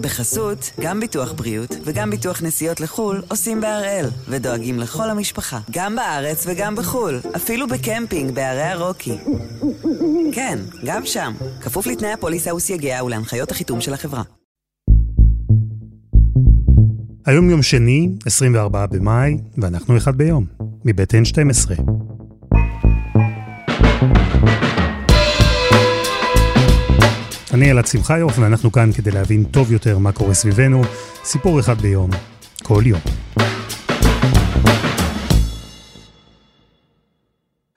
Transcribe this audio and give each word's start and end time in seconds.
בחסות, 0.00 0.70
גם 0.80 1.00
ביטוח 1.00 1.32
בריאות 1.32 1.76
וגם 1.84 2.10
ביטוח 2.10 2.42
נסיעות 2.42 2.80
לחו"ל 2.80 3.22
עושים 3.28 3.60
בהראל, 3.60 4.06
ודואגים 4.28 4.78
לכל 4.78 5.10
המשפחה, 5.10 5.60
גם 5.70 5.96
בארץ 5.96 6.44
וגם 6.46 6.76
בחו"ל, 6.76 7.20
אפילו 7.36 7.68
בקמפינג 7.68 8.34
בערי 8.34 8.62
הרוקי. 8.62 9.16
כן, 10.32 10.58
גם 10.84 11.06
שם, 11.06 11.32
כפוף 11.60 11.86
לתנאי 11.86 12.12
הפוליסה 12.12 12.54
וסייגיה 12.54 13.04
ולהנחיות 13.04 13.50
החיתום 13.50 13.80
של 13.80 13.94
החברה. 13.94 14.22
היום 17.26 17.50
יום 17.50 17.62
שני, 17.62 18.08
24 18.26 18.86
במאי, 18.86 19.36
ואנחנו 19.58 19.96
אחד 19.96 20.16
ביום, 20.16 20.46
מבית 20.84 21.14
N12. 21.14 21.82
אני 27.54 27.70
אלעד 27.70 27.86
שמחיוף, 27.86 28.38
ואנחנו 28.38 28.72
כאן 28.72 28.92
כדי 28.92 29.10
להבין 29.10 29.44
טוב 29.44 29.72
יותר 29.72 29.98
מה 29.98 30.12
קורה 30.12 30.34
סביבנו, 30.34 30.82
סיפור 31.24 31.60
אחד 31.60 31.80
ביום, 31.80 32.10
כל 32.62 32.82
יום. 32.86 33.00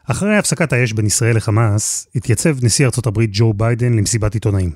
אחרי 0.06 0.38
הפסקת 0.38 0.74
האש 0.74 0.94
בין 0.94 1.06
ישראל 1.06 1.36
לחמאס, 1.36 2.08
התייצב 2.16 2.66
נשיא 2.66 2.86
ארצות 2.86 3.08
הברית 3.08 3.30
ג'ו 3.34 3.54
ביידן 3.54 3.94
למסיבת 3.94 4.34
עיתונאים. 4.34 4.72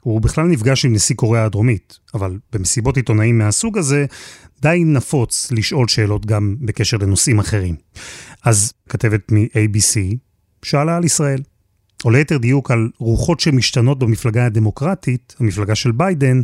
הוא 0.00 0.20
בכלל 0.20 0.46
נפגש 0.46 0.84
עם 0.84 0.92
נשיא 0.92 1.16
קוריאה 1.16 1.44
הדרומית, 1.44 1.98
אבל 2.14 2.38
במסיבות 2.52 2.96
עיתונאים 2.96 3.38
מהסוג 3.38 3.78
הזה, 3.78 4.06
די 4.62 4.82
נפוץ 4.86 5.48
לשאול 5.52 5.88
שאלות 5.88 6.26
גם 6.26 6.56
בקשר 6.60 6.96
לנושאים 6.96 7.38
אחרים. 7.38 7.76
אז 8.44 8.72
כתבת 8.88 9.32
מ-ABC 9.32 10.16
שאלה 10.62 10.96
על 10.96 11.04
ישראל. 11.04 11.40
או 12.05 12.09
ליתר 12.09 12.37
דיוק 12.37 12.71
על 12.71 12.89
רוחות 12.97 13.39
שמשתנות 13.39 13.99
במפלגה 13.99 14.45
הדמוקרטית, 14.45 15.35
המפלגה 15.39 15.75
של 15.75 15.91
ביידן, 15.91 16.41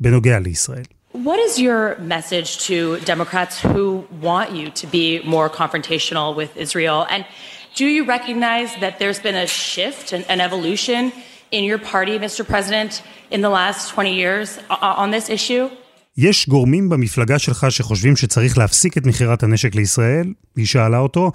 בנוגע 0.00 0.38
לישראל. 0.38 0.84
What 1.14 1.38
is 1.38 1.58
your 1.58 1.98
message 2.00 2.50
to 2.68 2.98
Democrats 3.04 3.60
who 3.60 3.84
want 4.22 4.48
you 4.58 4.70
to 4.80 4.86
be 4.86 5.20
more 5.24 5.48
confrontational 5.50 6.34
with 6.34 6.56
Israel? 6.56 7.06
And 7.10 7.26
do 7.74 7.84
you 7.84 8.02
recognize 8.16 8.70
that 8.80 8.98
there's 8.98 9.20
been 9.20 9.34
a 9.34 9.46
shift, 9.46 10.12
an, 10.16 10.22
an 10.34 10.40
evolution 10.40 11.12
in 11.50 11.64
your 11.64 11.78
party, 11.78 12.18
Mr. 12.18 12.42
President, 12.52 13.02
in 13.30 13.40
the 13.42 13.50
last 13.50 13.90
20 13.90 14.14
years 14.14 14.58
on 14.70 15.10
this 15.10 15.28
issue? 15.28 15.70
יש 16.17 16.49
גורמים 16.49 16.89
במפלגה 16.89 17.39
שלך 17.39 17.67
שחושבים 17.69 18.15
שצריך 18.15 18.57
להפסיק 18.57 18.97
את 18.97 19.05
מכירת 19.05 19.43
הנשק 19.43 19.75
לישראל? 19.75 20.33
היא 20.55 20.65
שאלה 20.65 20.97
אותו. 20.97 21.31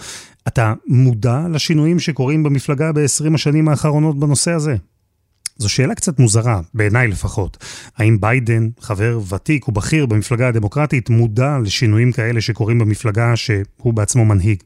אתה 0.48 0.74
מודע 0.86 1.40
לשינויים 1.52 1.98
שקורים 1.98 2.42
במפלגה 2.42 2.92
ב-20 2.92 3.34
השנים 3.34 3.68
האחרונות 3.68 4.18
בנושא 4.18 4.50
הזה? 4.50 4.76
זו 5.56 5.68
שאלה 5.68 5.94
קצת 5.94 6.18
מוזרה, 6.18 6.60
בעיניי 6.74 7.08
לפחות. 7.08 7.64
האם 7.96 8.20
ביידן, 8.20 8.68
חבר 8.80 9.20
ותיק 9.28 9.68
ובכיר 9.68 10.06
במפלגה 10.06 10.48
הדמוקרטית, 10.48 11.10
מודע 11.10 11.58
לשינויים 11.64 12.12
כאלה 12.12 12.40
שקורים 12.40 12.78
במפלגה 12.78 13.36
שהוא 13.36 13.94
בעצמו 13.94 14.24
מנהיג? 14.24 14.62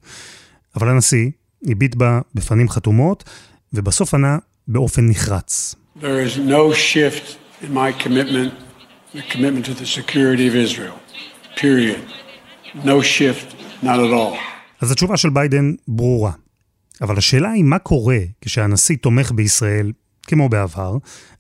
אבל 0.77 0.89
הנשיא 0.89 1.31
הביט 1.67 1.95
בה 1.95 2.21
בפנים 2.35 2.69
חתומות, 2.69 3.25
ובסוף 3.73 4.15
ענה 4.15 4.39
באופן 4.69 5.09
נחרץ. 5.09 5.75
There 6.01 6.03
is 6.03 6.39
no 6.39 6.73
shift 6.73 7.37
in 7.63 7.75
my 7.75 8.05
commitment 8.05 8.66
the 9.15 9.23
commitment 9.33 9.65
to 9.67 9.75
the 9.75 9.87
security 9.87 10.47
of 10.49 10.55
Israel. 10.55 10.99
period. 11.57 12.03
No 12.85 13.01
shift, 13.03 13.49
not 13.83 13.99
at 13.99 14.13
all. 14.13 14.37
אז 14.81 14.91
התשובה 14.91 15.17
של 15.17 15.31
ביידן 15.31 15.75
ברורה. 15.89 16.33
אבל 17.03 17.19
השאלה 17.19 17.51
היא 17.51 17.65
מה 17.65 17.79
קורה 17.79 18.19
כשהנשיא 18.41 18.97
תומך 18.97 19.33
בישראל, 19.33 19.93
כמו 20.23 20.49
בעבר, 20.49 20.97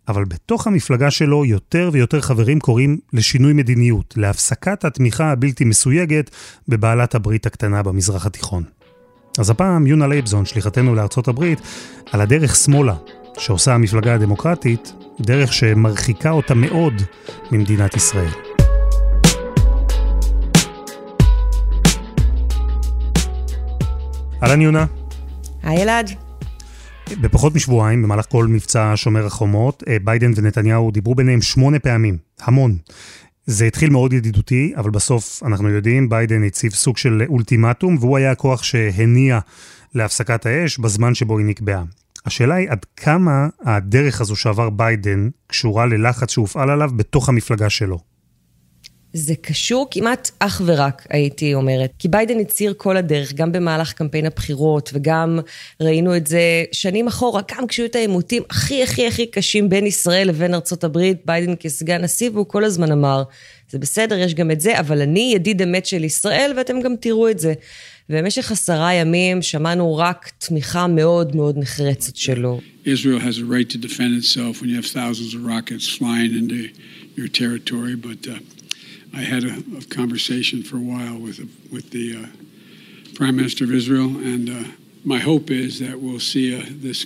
אבל 0.08 0.24
בתוך 0.24 0.66
המפלגה 0.66 1.10
שלו 1.10 1.44
יותר 1.44 1.90
ויותר 1.92 2.20
חברים 2.20 2.60
קוראים 2.60 2.98
לשינוי 3.12 3.52
מדיניות, 3.52 4.14
להפסקת 4.16 4.84
התמיכה 4.84 5.30
הבלתי 5.32 5.64
מסויגת 5.64 6.30
בבעלת 6.68 7.14
הברית 7.14 7.46
הקטנה 7.46 7.82
במזרח 7.82 8.26
התיכון. 8.26 8.64
אז 9.38 9.50
הפעם 9.50 9.86
יונה 9.86 10.06
לייבזון, 10.06 10.46
שליחתנו 10.46 10.94
לארצות 10.94 11.28
הברית, 11.28 11.60
על 12.12 12.20
הדרך 12.20 12.56
שמאלה 12.56 12.94
שעושה 13.38 13.74
המפלגה 13.74 14.14
הדמוקרטית, 14.14 14.92
דרך 15.20 15.52
שמרחיקה 15.52 16.30
אותה 16.30 16.54
מאוד 16.54 17.02
ממדינת 17.52 17.96
ישראל. 17.96 18.30
אהלן 24.42 24.60
יונה. 24.60 24.86
היי 25.62 25.82
אלעד. 25.82 26.10
בפחות 27.20 27.54
משבועיים, 27.54 28.02
במהלך 28.02 28.26
כל 28.28 28.46
מבצע 28.46 28.92
שומר 28.96 29.26
החומות, 29.26 29.82
אה, 29.88 29.96
ביידן 30.04 30.30
ונתניהו 30.36 30.90
דיברו 30.90 31.14
ביניהם 31.14 31.42
שמונה 31.42 31.78
פעמים, 31.78 32.18
המון. 32.40 32.76
זה 33.46 33.64
התחיל 33.64 33.90
מאוד 33.90 34.12
ידידותי, 34.12 34.72
אבל 34.76 34.90
בסוף, 34.90 35.42
אנחנו 35.46 35.68
יודעים, 35.68 36.08
ביידן 36.08 36.44
הציב 36.44 36.72
סוג 36.72 36.96
של 36.96 37.22
אולטימטום, 37.28 37.96
והוא 38.00 38.16
היה 38.16 38.30
הכוח 38.30 38.62
שהניע 38.62 39.38
להפסקת 39.94 40.46
האש 40.46 40.78
בזמן 40.78 41.14
שבו 41.14 41.38
היא 41.38 41.46
נקבעה. 41.46 41.82
השאלה 42.26 42.54
היא 42.54 42.70
עד 42.70 42.84
כמה 42.96 43.48
הדרך 43.64 44.20
הזו 44.20 44.36
שעבר 44.36 44.70
ביידן 44.70 45.28
קשורה 45.46 45.86
ללחץ 45.86 46.30
שהופעל 46.30 46.70
עליו 46.70 46.90
בתוך 46.96 47.28
המפלגה 47.28 47.70
שלו. 47.70 47.98
זה 49.12 49.34
קשור 49.34 49.88
כמעט 49.90 50.30
אך 50.38 50.62
ורק, 50.64 51.06
הייתי 51.10 51.54
אומרת. 51.54 51.92
כי 51.98 52.08
ביידן 52.08 52.40
הצהיר 52.40 52.74
כל 52.76 52.96
הדרך, 52.96 53.32
גם 53.32 53.52
במהלך 53.52 53.92
קמפיין 53.92 54.26
הבחירות, 54.26 54.90
וגם 54.92 55.38
ראינו 55.80 56.16
את 56.16 56.26
זה 56.26 56.64
שנים 56.72 57.06
אחורה, 57.06 57.40
גם 57.54 57.66
כשהיו 57.66 57.86
את 57.86 57.96
העימותים 57.96 58.42
הכי 58.50 58.82
הכי 58.82 59.06
הכי 59.06 59.26
קשים 59.26 59.68
בין 59.68 59.86
ישראל 59.86 60.28
לבין 60.28 60.54
ארצות 60.54 60.84
הברית, 60.84 61.16
ביידן 61.24 61.54
כסגן 61.60 62.02
נשיא, 62.02 62.30
והוא 62.30 62.46
כל 62.48 62.64
הזמן 62.64 62.92
אמר, 62.92 63.22
זה 63.70 63.78
בסדר, 63.78 64.18
יש 64.18 64.34
גם 64.34 64.50
את 64.50 64.60
זה, 64.60 64.80
אבל 64.80 65.02
אני 65.02 65.32
ידיד 65.34 65.62
אמת 65.62 65.86
של 65.86 66.04
ישראל, 66.04 66.52
ואתם 66.56 66.80
גם 66.80 66.94
תראו 67.00 67.28
את 67.28 67.38
זה. 67.38 67.54
ובמשך 68.10 68.52
עשרה 68.52 68.94
ימים 68.94 69.42
שמענו 69.42 69.96
רק 69.96 70.30
תמיכה 70.38 70.86
מאוד 70.86 71.36
מאוד 71.36 71.58
נחרצת 71.58 72.16
שלו. 72.16 72.60
Israel 72.84 73.18
has 73.18 73.38
a 73.38 73.44
right 73.44 73.68
to 73.68 73.78
defend 73.78 74.14
itself 74.22 74.60
when 74.60 74.68
you 74.70 74.76
have 74.76 74.86
thousands 74.86 75.34
of 75.34 75.40
rockets 75.44 75.86
flying 75.98 76.32
into 76.40 76.60
your 77.18 77.28
territory, 77.28 77.96
but 77.96 78.20
uh, 78.28 78.38
I 79.20 79.22
had 79.32 79.42
a, 79.44 79.54
a 79.82 79.84
conversation 80.00 80.58
for 80.68 80.76
a 80.76 80.86
while 80.92 81.16
with, 81.26 81.38
with 81.74 81.86
the 81.96 82.06
uh, 82.16 82.26
Prime 83.18 83.36
Minister 83.40 83.64
of 83.64 83.72
Israel, 83.80 84.10
and 84.32 84.44
uh, 84.48 84.54
my 85.12 85.20
hope 85.30 85.46
is 85.50 85.72
that 85.84 85.94
we'll 86.02 86.26
see 86.34 86.46
uh, 86.54 86.62
this 86.86 86.98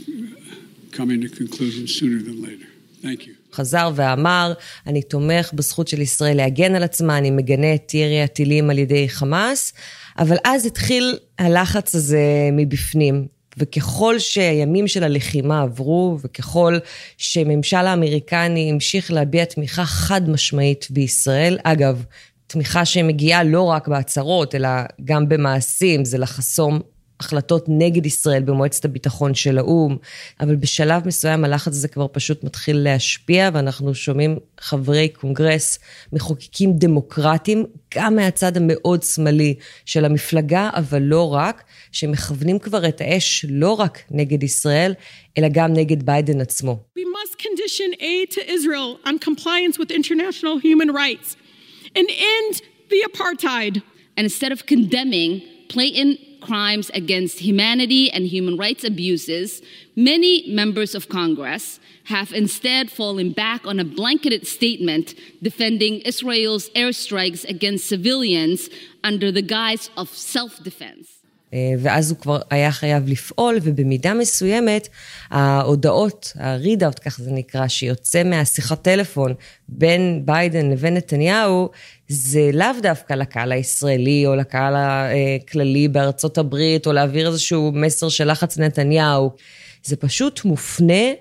coming 0.98 1.18
to 1.24 1.28
conclusion 1.42 1.84
sooner 1.98 2.20
than 2.28 2.36
later. 2.48 2.68
Thank 3.02 3.26
you. 3.26 3.34
חזר 3.52 3.90
ואמר, 3.94 4.52
אני 4.86 5.02
תומך 5.02 5.50
בזכות 5.54 5.88
של 5.88 6.00
ישראל 6.00 6.36
להגן 6.36 6.74
על 6.74 6.82
עצמה, 6.82 7.18
אני 7.18 7.30
מגנה 7.30 7.74
את 7.74 7.94
ירי 7.94 8.22
הטילים 8.22 8.70
על 8.70 8.78
ידי 8.78 9.08
חמאס, 9.08 9.72
אבל 10.20 10.36
אז 10.44 10.66
התחיל 10.66 11.18
הלחץ 11.38 11.94
הזה 11.94 12.20
מבפנים. 12.52 13.26
וככל 13.58 14.18
שהימים 14.18 14.88
של 14.88 15.04
הלחימה 15.04 15.62
עברו, 15.62 16.18
וככל 16.22 16.78
שממשל 17.18 17.76
האמריקני 17.76 18.70
המשיך 18.70 19.12
להביע 19.12 19.44
תמיכה 19.44 19.84
חד 19.84 20.30
משמעית 20.30 20.86
בישראל, 20.90 21.58
אגב, 21.64 22.04
תמיכה 22.46 22.84
שמגיעה 22.84 23.44
לא 23.44 23.62
רק 23.62 23.88
בהצהרות, 23.88 24.54
אלא 24.54 24.68
גם 25.04 25.28
במעשים, 25.28 26.04
זה 26.04 26.18
לחסום 26.18 26.80
החלטות 27.20 27.64
נגד 27.68 28.06
ישראל 28.06 28.42
במועצת 28.42 28.84
הביטחון 28.84 29.34
של 29.34 29.58
האו"ם, 29.58 29.96
אבל 30.40 30.56
בשלב 30.56 31.06
מסוים 31.06 31.44
הלחץ 31.44 31.72
הזה 31.72 31.88
כבר 31.88 32.06
פשוט 32.12 32.44
מתחיל 32.44 32.76
להשפיע, 32.76 33.50
ואנחנו 33.52 33.94
שומעים 33.94 34.38
חברי 34.60 35.08
קונגרס, 35.08 35.78
מחוקקים 36.12 36.72
דמוקרטיים, 36.72 37.64
גם 37.94 38.16
מהצד 38.16 38.56
המאוד 38.56 39.02
שמאלי 39.02 39.54
של 39.86 40.04
המפלגה, 40.04 40.70
אבל 40.74 41.02
לא 41.02 41.34
רק, 41.34 41.62
שמכוונים 41.92 42.58
כבר 42.58 42.88
את 42.88 43.00
האש 43.00 43.44
לא 43.48 43.72
רק 43.72 43.98
נגד 44.10 44.42
ישראל, 44.42 44.94
אלא 45.38 45.48
גם 45.52 45.72
נגד 45.72 46.02
ביידן 46.02 46.40
עצמו. 46.40 46.78
We 46.98 47.02
must 47.02 47.38
condition 47.38 48.00
aid 48.00 48.30
to 48.36 48.50
Israel 48.50 48.98
on 49.08 49.18
compliance 49.18 49.78
with 49.78 49.90
international 49.90 50.58
human 50.58 50.90
rights 51.02 51.36
and 51.98 52.06
end 52.38 52.62
the 52.90 53.00
apartheid. 53.10 53.82
And 54.16 54.24
instead 54.30 54.52
of 54.52 54.66
condemning 54.66 55.40
blatant 55.72 56.18
crimes 56.40 56.90
against 56.94 57.38
humanity 57.38 58.10
and 58.10 58.26
human 58.26 58.56
rights 58.56 58.84
abuses, 58.84 59.62
many 59.96 60.44
members 60.48 60.94
of 60.94 61.08
Congress 61.08 61.80
have 62.04 62.32
instead 62.32 62.90
fallen 62.90 63.32
back 63.32 63.66
on 63.66 63.78
a 63.78 63.84
blanketed 63.84 64.46
statement 64.46 65.14
defending 65.42 66.00
Israel's 66.00 66.68
airstrikes 66.70 67.48
against 67.48 67.88
civilians 67.88 68.68
under 69.04 69.30
the 69.30 69.42
guise 69.42 69.90
of 69.96 70.08
self-defense. 70.08 71.19
ואז 71.78 72.10
הוא 72.10 72.18
כבר 72.18 72.40
היה 72.50 72.72
חייב 72.72 73.08
לפעול, 73.08 73.58
ובמידה 73.62 74.14
מסוימת, 74.14 74.88
ההודעות, 75.30 76.32
ה-readout, 76.38 77.00
כך 77.04 77.18
זה 77.20 77.30
נקרא, 77.30 77.68
שיוצא 77.68 78.24
מהשיחת 78.24 78.82
טלפון 78.82 79.34
בין 79.68 80.22
ביידן 80.24 80.70
לבין 80.70 80.94
נתניהו, 80.94 81.68
זה 82.08 82.50
לאו 82.52 82.66
דווקא 82.82 83.14
לקהל 83.14 83.52
הישראלי 83.52 84.26
או 84.26 84.36
לקהל 84.36 84.74
הכללי 84.76 85.88
בארצות 85.88 86.38
הברית, 86.38 86.86
או 86.86 86.92
להעביר 86.92 87.28
איזשהו 87.28 87.72
מסר 87.74 88.08
של 88.08 88.30
לחץ 88.30 88.58
נתניהו. 88.58 89.30
זה 89.84 89.96
פשוט 89.96 90.44
מופנה 90.44 91.12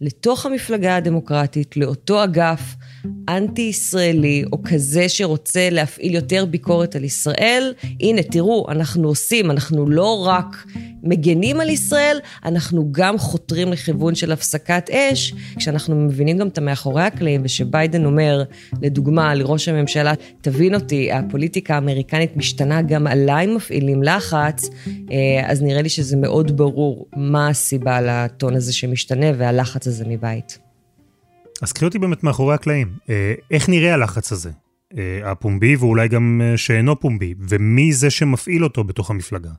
לתוך 0.00 0.46
המפלגה 0.46 0.96
הדמוקרטית, 0.96 1.76
לאותו 1.76 2.24
אגף 2.24 2.60
אנטי-ישראלי, 3.28 4.44
או 4.52 4.62
כזה 4.62 5.08
שרוצה 5.08 5.68
להפעיל 5.70 6.14
יותר 6.14 6.44
ביקורת 6.44 6.96
על 6.96 7.04
ישראל, 7.04 7.74
הנה, 8.00 8.22
תראו, 8.22 8.66
אנחנו 8.68 9.08
עושים, 9.08 9.50
אנחנו 9.50 9.90
לא 9.90 10.26
רק 10.26 10.66
מגנים 11.02 11.60
על 11.60 11.68
ישראל, 11.68 12.18
אנחנו 12.44 12.88
גם 12.92 13.18
חותרים 13.18 13.72
לכיוון 13.72 14.14
של 14.14 14.32
הפסקת 14.32 14.90
אש, 14.90 15.34
כשאנחנו 15.56 15.96
מבינים 15.96 16.38
גם 16.38 16.48
את 16.48 16.58
המאחורי 16.58 17.02
הקלעים, 17.02 17.40
ושביידן 17.44 18.04
אומר, 18.04 18.42
לדוגמה, 18.82 19.34
לראש 19.34 19.68
הממשלה, 19.68 20.12
תבין 20.40 20.74
אותי, 20.74 21.12
הפוליטיקה 21.12 21.74
האמריקנית 21.74 22.36
משתנה, 22.36 22.82
גם 22.82 23.06
עליי 23.06 23.46
מפעילים 23.46 24.02
לחץ, 24.02 24.70
אה, 25.10 25.50
אז 25.50 25.62
נראה 25.62 25.82
לי 25.82 25.88
שזה 25.88 26.16
מאוד 26.16 26.56
ברור 26.56 27.06
מה 27.16 27.48
הסיבה 27.48 28.00
לטון 28.00 28.54
הזה 28.54 28.72
שמשתנה 28.72 29.26
והלחץ 29.36 29.86
הזה 29.86 30.04
מבית. 30.08 30.67
אז 31.62 31.72
קחי 31.72 31.84
אותי 31.84 31.98
באמת 31.98 32.24
מאחורי 32.24 32.54
הקלעים. 32.54 32.88
אה, 33.10 33.34
איך 33.50 33.68
נראה 33.68 33.94
הלחץ 33.94 34.32
הזה? 34.32 34.50
אה, 34.98 35.30
הפומבי 35.30 35.76
ואולי 35.76 36.08
גם 36.08 36.42
שאינו 36.56 37.00
פומבי, 37.00 37.34
ומי 37.48 37.92
זה 37.92 38.10
שמפעיל 38.10 38.64
אותו 38.64 38.84
בתוך 38.84 39.10
המפלגה? 39.10 39.50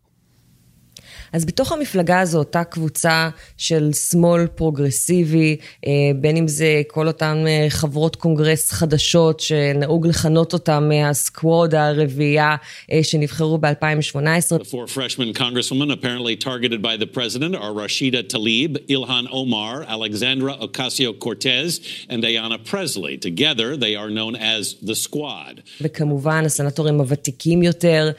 אז 1.33 1.45
בתוך 1.45 1.71
המפלגה 1.71 2.19
הזו, 2.19 2.37
אותה 2.39 2.63
קבוצה 2.63 3.29
של 3.57 3.93
שמאל 3.93 4.47
פרוגרסיבי, 4.47 5.57
אה, 5.87 5.91
בין 6.15 6.37
אם 6.37 6.47
זה 6.47 6.81
כל 6.87 7.07
אותן 7.07 7.43
אה, 7.47 7.65
חברות 7.69 8.15
קונגרס 8.15 8.71
חדשות 8.71 9.39
שנהוג 9.39 10.07
לכנות 10.07 10.53
אותן 10.53 10.89
מה 10.89 11.14
Squad 11.14 11.75
הרביעייה 11.75 12.55
אה, 12.91 12.99
שנבחרו 13.03 13.57
ב-2018. 13.57 14.61
The 14.61 14.65
four 14.65 14.87
freshman 14.87 15.33
congresswomen 15.33 15.91
apparently 15.91 16.35
targeted 16.35 16.81
by 16.81 16.95
the 16.97 17.07
president 17.17 17.55
are 17.55 17.73
Rashida 17.83 18.21
Tlaib, 18.33 18.71
Ilhan 18.89 19.25
Omar, 19.31 19.83
Alexandra 19.83 20.53
Ocasio-Cortez 20.67 21.71
and 22.09 22.23
Ayanna 22.23 22.59
Presley. 22.71 23.17
Together 23.17 23.77
they 23.77 23.95
are 23.95 24.09
known 24.09 24.35
as 24.35 24.75
the 24.81 24.95
squad. 24.95 25.61
וכמובן 25.81 26.45
הסנטורים 26.45 26.99
הוותיקים 26.99 27.63
יותר, 27.63 28.11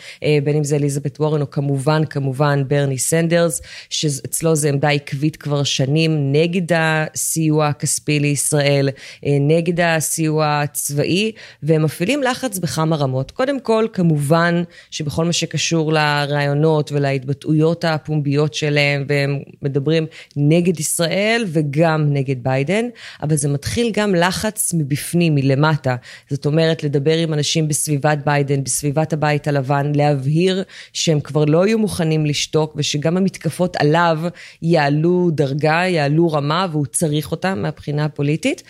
בין 0.44 0.56
אם 0.56 0.64
זה 0.64 0.76
אליזבת 0.76 1.20
וורן 1.20 1.40
או 1.40 1.50
כמובן, 1.50 2.04
כמובן 2.04 2.62
ברני 2.68 2.98
סנדרס, 3.00 3.62
שאצלו 3.90 4.56
זו 4.56 4.68
עמדה 4.68 4.88
עקבית 4.88 5.36
כבר 5.36 5.62
שנים 5.62 6.32
נגד 6.32 6.76
הסיוע 6.76 7.66
הכספי 7.68 8.20
לישראל, 8.20 8.88
אה, 9.26 9.36
נגד 9.40 9.80
הסיוע 9.80 10.60
הצבאי, 10.62 11.32
והם 11.62 11.82
מפעילים 11.82 12.22
לחץ 12.22 12.58
בכמה 12.58 12.96
רמות. 12.96 13.30
קודם 13.30 13.60
כל, 13.60 13.86
כמובן 13.92 14.62
שבכל 14.90 15.24
מה 15.24 15.32
שקשור 15.32 15.92
לרעיונות 15.92 16.92
ולהתבטאויות 16.92 17.84
הפומביות 17.84 18.54
שלהם, 18.54 19.04
והם 19.08 19.38
מדברים 19.62 20.06
נגד 20.36 20.80
ישראל 20.80 21.44
וגם 21.46 22.12
נגד 22.12 22.42
ביידן, 22.42 22.84
אבל 23.22 23.36
זה 23.36 23.48
מתחיל 23.48 23.90
גם 23.94 24.14
לחץ 24.14 24.74
מבפנים, 24.74 25.34
מלמטה. 25.34 25.96
זאת 26.30 26.46
אומרת, 26.46 26.82
לדבר 26.82 27.16
עם 27.16 27.32
אנשים 27.32 27.68
בסביבת 27.68 28.18
ביידן, 28.24 28.64
בסביבת 28.64 29.12
הבית 29.12 29.48
הלבן, 29.48 29.92
להבהיר 29.94 30.62
שהם 30.92 31.20
כבר 31.20 31.44
לא 31.44 31.66
יהיו 31.66 31.78
מוכנים 31.78 32.26
לשתוק, 32.26 32.74
שגם 32.90 33.16
המתקפות 33.16 33.76
עליו 33.76 34.18
יעלו 34.62 35.30
דרגה, 35.32 35.82
יעלו 35.86 36.32
רמה, 36.32 36.66
והוא 36.70 36.86
צריך 36.86 37.30
אותם 37.30 37.62
מהבחינה 37.62 38.04
הפוליטית. 38.04 38.62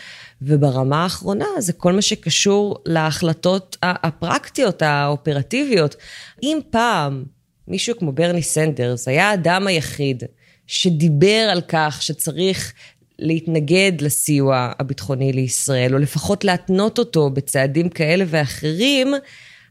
וברמה 0.42 1.02
האחרונה 1.02 1.46
זה 1.58 1.72
כל 1.72 1.92
מה 1.92 2.02
שקשור 2.02 2.78
להחלטות 2.86 3.76
הפרקטיות, 3.82 4.82
האופרטיביות. 4.82 5.96
אם 6.42 6.58
פעם 6.70 7.24
מישהו 7.68 7.98
כמו 7.98 8.12
ברני 8.12 8.42
סנדרס 8.42 9.08
היה 9.08 9.30
האדם 9.30 9.66
היחיד 9.66 10.22
שדיבר 10.66 11.48
על 11.52 11.60
כך 11.68 12.02
שצריך 12.02 12.72
להתנגד 13.18 13.92
לסיוע 14.00 14.72
הביטחוני 14.78 15.32
לישראל, 15.32 15.94
או 15.94 15.98
לפחות 15.98 16.44
להתנות 16.44 16.98
אותו 16.98 17.30
בצעדים 17.30 17.88
כאלה 17.88 18.24
ואחרים, 18.28 19.14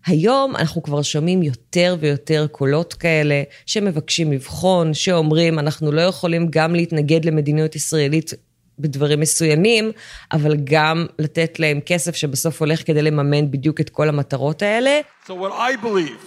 היום 0.05 0.55
אנחנו 0.55 0.83
כבר 0.83 1.01
שומעים 1.01 1.43
יותר 1.43 1.95
ויותר 1.99 2.47
קולות 2.51 2.93
כאלה 2.93 3.43
שמבקשים 3.65 4.31
לבחון, 4.31 4.93
שאומרים 4.93 5.59
אנחנו 5.59 5.91
לא 5.91 6.01
יכולים 6.01 6.47
גם 6.49 6.75
להתנגד 6.75 7.25
למדיניות 7.25 7.75
ישראלית 7.75 8.33
בדברים 8.79 9.19
מסוימים, 9.19 9.91
אבל 10.31 10.55
גם 10.63 11.05
לתת 11.19 11.59
להם 11.59 11.79
כסף 11.85 12.15
שבסוף 12.15 12.61
הולך 12.61 12.87
כדי 12.87 13.01
לממן 13.01 13.51
בדיוק 13.51 13.81
את 13.81 13.89
כל 13.89 14.09
המטרות 14.09 14.61
האלה. 14.61 14.99
So 15.27 15.29
what 15.29 15.51
I 15.51 15.75
believe, 15.75 16.21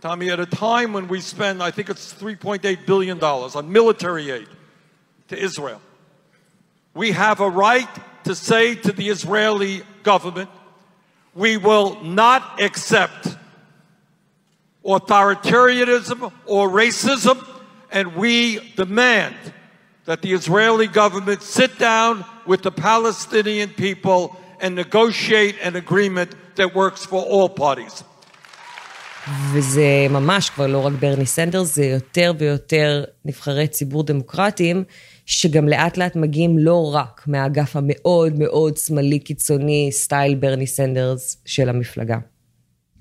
Tommy, 0.00 0.30
at 0.30 0.40
a 0.40 0.46
time 0.46 0.92
when 0.92 1.08
we 1.08 1.20
spend, 1.20 1.62
I 1.62 1.70
think 1.70 1.90
it's 1.90 2.14
3.8 2.22 2.86
billion 2.86 3.18
dollars 3.18 3.56
on 3.56 3.72
military 3.72 4.30
aid 4.30 4.48
to 5.30 5.36
Israel, 5.36 5.80
we 6.94 7.10
have 7.12 7.40
a 7.40 7.50
right 7.68 7.94
to 8.24 8.34
say 8.34 8.74
to 8.86 8.92
the 8.92 9.08
Israeli 9.08 9.82
government, 10.04 10.50
we 11.37 11.57
will 11.57 11.97
not 12.03 12.61
accept 12.61 13.37
authoritarianism 14.85 16.31
or 16.45 16.69
racism, 16.69 17.37
and 17.91 18.15
we 18.15 18.59
demand 18.75 19.35
that 20.05 20.21
the 20.21 20.33
Israeli 20.33 20.87
government 20.87 21.41
sit 21.41 21.79
down 21.79 22.25
with 22.45 22.61
the 22.61 22.71
Palestinian 22.71 23.69
people 23.69 24.35
and 24.59 24.75
negotiate 24.75 25.55
an 25.63 25.75
agreement 25.75 26.35
that 26.55 26.75
works 26.75 27.05
for 27.05 27.21
all 27.23 27.49
parties. 27.49 28.03
וזה 29.53 30.07
ממש 30.09 30.49
כבר 30.49 30.67
לא 30.67 30.85
רק 30.85 30.93
ברני 30.93 31.25
סנדרס, 31.25 31.75
זה 31.75 31.85
יותר 31.85 32.33
ויותר 32.37 33.03
נבחרי 33.25 33.67
ציבור 33.67 34.03
דמוקרטיים 34.03 34.83
שגם 35.28 35.68
לאט 35.68 35.96
לאט 35.96 36.16
מגיעים 36.16 36.58
לא 36.58 36.94
רק 36.94 37.24
מהאגף 37.26 37.76
המאוד 37.76 38.38
מאוד 38.38 38.76
שמאלי 38.76 39.18
קיצוני, 39.18 39.88
סטייל 39.92 40.34
ברני 40.34 40.66
סנדרס 40.66 41.42
של 41.44 41.68
המפלגה. 41.68 42.18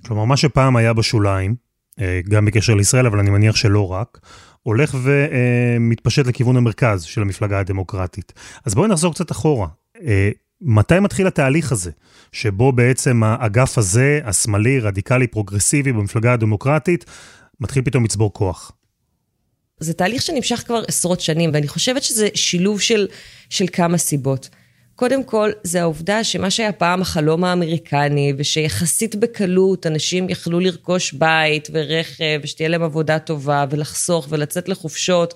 כלומר, 0.06 0.26
מה 0.26 0.38
שפעם 0.38 0.76
היה 0.76 0.94
בשוליים, 0.94 1.56
אה, 2.00 2.20
גם 2.30 2.46
בקשר 2.46 2.76
לישראל, 2.76 3.06
אבל 3.06 3.20
אני 3.20 3.30
מניח 3.30 3.56
שלא 3.56 3.92
רק, 3.92 4.20
הולך 4.64 4.98
ומתפשט 5.04 6.28
לכיוון 6.28 6.58
המרכז 6.58 7.04
של 7.04 7.22
המפלגה 7.22 7.60
הדמוקרטית. 7.60 8.34
אז 8.66 8.76
בואי 8.76 8.90
נחזור 8.90 9.14
קצת 9.14 9.32
אחורה. 9.32 9.68
אה, 10.02 10.30
מתי 10.62 11.00
מתחיל 11.00 11.28
התהליך 11.28 11.72
הזה, 11.72 11.92
שבו 12.32 12.72
בעצם 12.72 13.24
האגף 13.24 13.78
הזה, 13.78 14.20
השמאלי, 14.24 14.80
רדיקלי, 14.80 15.28
פרוגרסיבי 15.28 15.94
במפלגה 15.94 16.34
הדמוקרטית, 16.34 17.06
מתחיל 17.60 17.84
פתאום 17.84 18.04
לצבור 18.04 18.34
כוח? 18.34 18.72
זה 19.80 19.94
תהליך 19.94 20.22
שנמשך 20.22 20.64
כבר 20.66 20.84
עשרות 20.88 21.22
שנים, 21.22 21.50
ואני 21.54 21.68
חושבת 21.68 22.04
שזה 22.04 22.28
שילוב 22.34 22.82
של, 22.82 23.08
של 23.50 23.66
כמה 23.72 23.98
סיבות. 23.98 24.50
קודם 24.96 25.24
כל, 25.24 25.52
זה 25.64 25.82
העובדה 25.82 26.24
שמה 26.24 26.50
שהיה 26.50 26.72
פעם 26.72 27.02
החלום 27.02 27.44
האמריקני, 27.44 28.34
ושיחסית 28.38 29.16
בקלות 29.16 29.88
אנשים 29.88 30.30
יכלו 30.30 30.60
לרכוש 30.60 31.14
בית 31.14 31.68
ורכב, 31.72 32.40
ושתהיה 32.44 32.70
להם 32.70 32.84
עבודה 32.84 33.20
טובה, 33.20 33.66
ולחסוך 33.70 34.28
ולצאת 34.30 34.70
לחופשות, 34.70 35.34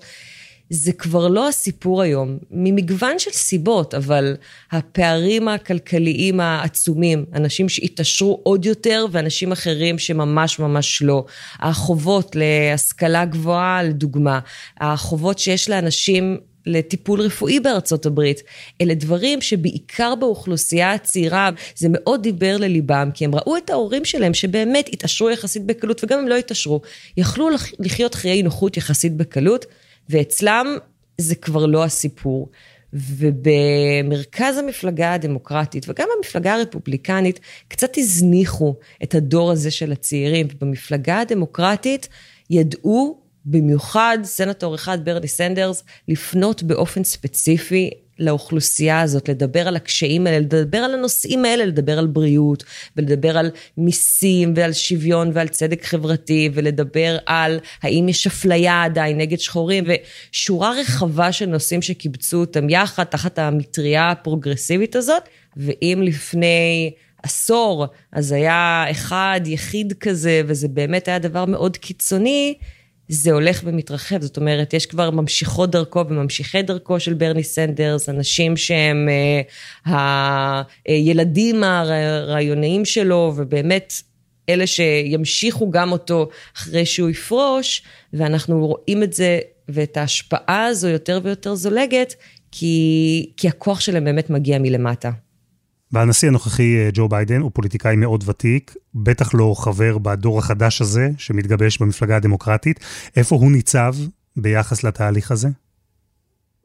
זה 0.74 0.92
כבר 0.92 1.28
לא 1.28 1.48
הסיפור 1.48 2.02
היום, 2.02 2.38
ממגוון 2.50 3.18
של 3.18 3.30
סיבות, 3.30 3.94
אבל 3.94 4.36
הפערים 4.70 5.48
הכלכליים 5.48 6.40
העצומים, 6.40 7.24
אנשים 7.34 7.68
שהתעשרו 7.68 8.40
עוד 8.42 8.64
יותר 8.64 9.06
ואנשים 9.10 9.52
אחרים 9.52 9.98
שממש 9.98 10.58
ממש 10.58 11.02
לא. 11.02 11.24
החובות 11.58 12.36
להשכלה 12.36 13.24
גבוהה, 13.24 13.82
לדוגמה, 13.82 14.38
החובות 14.80 15.38
שיש 15.38 15.70
לאנשים 15.70 16.38
לטיפול 16.66 17.20
רפואי 17.20 17.60
בארצות 17.60 18.06
הברית. 18.06 18.42
אלה 18.80 18.94
דברים 18.94 19.40
שבעיקר 19.40 20.14
באוכלוסייה 20.14 20.92
הצעירה 20.92 21.50
זה 21.76 21.88
מאוד 21.90 22.22
דיבר 22.22 22.56
לליבם, 22.56 23.10
כי 23.14 23.24
הם 23.24 23.34
ראו 23.34 23.56
את 23.56 23.70
ההורים 23.70 24.04
שלהם 24.04 24.34
שבאמת 24.34 24.88
התעשרו 24.92 25.30
יחסית 25.30 25.66
בקלות, 25.66 26.04
וגם 26.04 26.18
אם 26.18 26.28
לא 26.28 26.36
התעשרו, 26.36 26.80
יכלו 27.16 27.48
לחיות 27.78 28.14
חיי 28.14 28.42
נוחות 28.42 28.76
יחסית 28.76 29.16
בקלות. 29.16 29.66
ואצלם 30.08 30.76
זה 31.18 31.34
כבר 31.34 31.66
לא 31.66 31.84
הסיפור. 31.84 32.48
ובמרכז 32.94 34.58
המפלגה 34.58 35.14
הדמוקרטית 35.14 35.86
וגם 35.88 36.08
המפלגה 36.16 36.54
הרפובליקנית 36.54 37.40
קצת 37.68 37.98
הזניחו 37.98 38.74
את 39.02 39.14
הדור 39.14 39.50
הזה 39.50 39.70
של 39.70 39.92
הצעירים. 39.92 40.46
ובמפלגה 40.52 41.20
הדמוקרטית 41.20 42.08
ידעו, 42.50 43.22
במיוחד 43.44 44.18
סנטור 44.24 44.74
אחד, 44.74 45.04
ברני 45.04 45.28
סנדרס, 45.28 45.84
לפנות 46.08 46.62
באופן 46.62 47.04
ספציפי 47.04 47.90
לאוכלוסייה 48.22 49.00
הזאת, 49.00 49.28
לדבר 49.28 49.68
על 49.68 49.76
הקשיים 49.76 50.26
האלה, 50.26 50.38
לדבר 50.38 50.78
על 50.78 50.94
הנושאים 50.94 51.44
האלה, 51.44 51.64
לדבר 51.66 51.98
על 51.98 52.06
בריאות, 52.06 52.64
ולדבר 52.96 53.38
על 53.38 53.50
מיסים 53.78 54.52
ועל 54.56 54.72
שוויון 54.72 55.30
ועל 55.34 55.48
צדק 55.48 55.84
חברתי, 55.84 56.50
ולדבר 56.54 57.16
על 57.26 57.60
האם 57.82 58.08
יש 58.08 58.26
אפליה 58.26 58.82
עדיין 58.82 59.18
נגד 59.18 59.38
שחורים, 59.38 59.84
ושורה 59.86 60.72
רחבה 60.80 61.32
של 61.32 61.46
נושאים 61.46 61.82
שקיבצו 61.82 62.36
אותם 62.36 62.70
יחד 62.70 63.04
תחת 63.04 63.38
המטריה 63.38 64.10
הפרוגרסיבית 64.10 64.96
הזאת, 64.96 65.22
ואם 65.56 66.00
לפני... 66.04 66.90
עשור, 67.22 67.86
אז 68.12 68.32
היה 68.32 68.84
אחד 68.90 69.40
יחיד 69.44 69.92
כזה, 70.00 70.42
וזה 70.46 70.68
באמת 70.68 71.08
היה 71.08 71.18
דבר 71.18 71.44
מאוד 71.44 71.76
קיצוני, 71.76 72.54
זה 73.14 73.32
הולך 73.32 73.60
ומתרחב, 73.64 74.22
זאת 74.22 74.36
אומרת, 74.36 74.74
יש 74.74 74.86
כבר 74.86 75.10
ממשיכות 75.10 75.70
דרכו 75.70 76.04
וממשיכי 76.08 76.62
דרכו 76.62 77.00
של 77.00 77.14
ברני 77.14 77.42
סנדרס, 77.42 78.08
אנשים 78.08 78.56
שהם 78.56 79.08
אה, 79.86 80.62
הילדים 80.86 81.64
הרעיוניים 81.64 82.84
שלו, 82.84 83.32
ובאמת 83.36 83.92
אלה 84.48 84.66
שימשיכו 84.66 85.70
גם 85.70 85.92
אותו 85.92 86.28
אחרי 86.56 86.86
שהוא 86.86 87.10
יפרוש, 87.10 87.82
ואנחנו 88.12 88.66
רואים 88.66 89.02
את 89.02 89.12
זה 89.12 89.40
ואת 89.68 89.96
ההשפעה 89.96 90.64
הזו 90.66 90.88
יותר 90.88 91.20
ויותר 91.22 91.54
זולגת, 91.54 92.14
כי, 92.52 93.30
כי 93.36 93.48
הכוח 93.48 93.80
שלהם 93.80 94.04
באמת 94.04 94.30
מגיע 94.30 94.58
מלמטה. 94.58 95.10
והנשיא 95.92 96.28
הנוכחי 96.28 96.76
אה, 96.76 96.88
ג'ו 96.92 97.08
ביידן 97.08 97.40
הוא 97.40 97.50
פוליטיקאי 97.54 97.96
מאוד 97.96 98.24
ותיק, 98.28 98.74
בטח 98.94 99.34
לא 99.34 99.54
חבר 99.58 99.98
בדור 99.98 100.38
החדש 100.38 100.80
הזה 100.80 101.10
שמתגבש 101.18 101.78
במפלגה 101.78 102.16
הדמוקרטית. 102.16 102.80
איפה 103.16 103.36
הוא 103.36 103.52
ניצב 103.52 103.94
ביחס 104.36 104.84
לתהליך 104.84 105.30
הזה? 105.30 105.48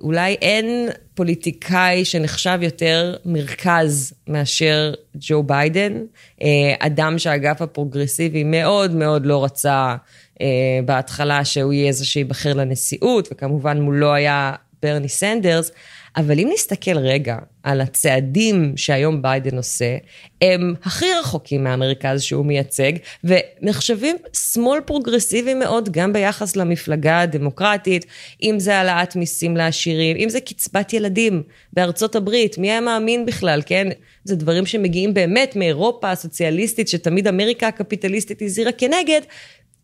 אולי 0.02 0.34
אין 0.42 0.90
פוליטיקאי 1.14 2.06
שנחשב 2.06 2.60
יותר 2.62 3.16
מרכז 3.26 4.14
מאשר 4.28 4.94
ג'ו 5.16 5.44
ביידן, 5.44 5.94
אה, 6.42 6.48
אדם 6.80 7.20
שהאגף 7.20 7.62
הפרוגרסיבי 7.62 8.44
מאוד 8.44 8.96
מאוד 8.96 9.26
לא 9.26 9.44
רצה 9.44 9.96
אה, 10.42 10.48
בהתחלה 10.86 11.46
שהוא 11.46 11.74
יהיה 11.74 11.92
זה 11.92 12.06
שייבחר 12.06 12.54
לנשיאות, 12.54 13.30
וכמובן 13.32 13.82
מולו 13.82 14.14
היה 14.14 14.54
ברני 14.84 15.10
סנדרס, 15.10 15.72
אבל 16.16 16.40
אם 16.40 16.50
נסתכל 16.54 16.98
רגע 16.98 17.38
על 17.64 17.82
הצעדים 17.82 18.74
שהיום 18.76 19.22
ביידן 19.22 19.58
עושה, 19.58 19.98
הם 20.42 20.74
הכי 20.84 21.06
רחוקים 21.20 21.64
מהמרכז 21.64 22.22
שהוא 22.22 22.46
מייצג, 22.46 22.92
ונחשבים 23.24 24.16
שמאל 24.34 24.82
פרוגרסיבי 24.82 25.54
מאוד 25.54 25.90
גם 25.92 26.14
ביחס 26.14 26.56
למפלגה 26.56 27.22
הדמוקרטית, 27.22 28.06
אם 28.44 28.56
זה 28.60 28.76
העלאת 28.76 29.16
מיסים 29.16 29.58
לעשירים, 29.58 30.18
אם 30.18 30.30
זה 30.30 30.40
קצבת 30.40 30.94
ילדים 30.94 31.44
בארצות 31.74 32.16
הברית, 32.16 32.58
מי 32.58 32.72
היה 32.72 32.82
מאמין 32.82 33.26
בכלל, 33.26 33.62
כן? 33.66 33.88
זה 34.24 34.36
דברים 34.36 34.66
שמגיעים 34.66 35.14
באמת 35.14 35.56
מאירופה 35.56 36.12
הסוציאליסטית, 36.12 36.88
שתמיד 36.88 37.28
אמריקה 37.28 37.68
הקפיטליסטית 37.68 38.42
הזהירה 38.42 38.72
כנגד, 38.72 39.22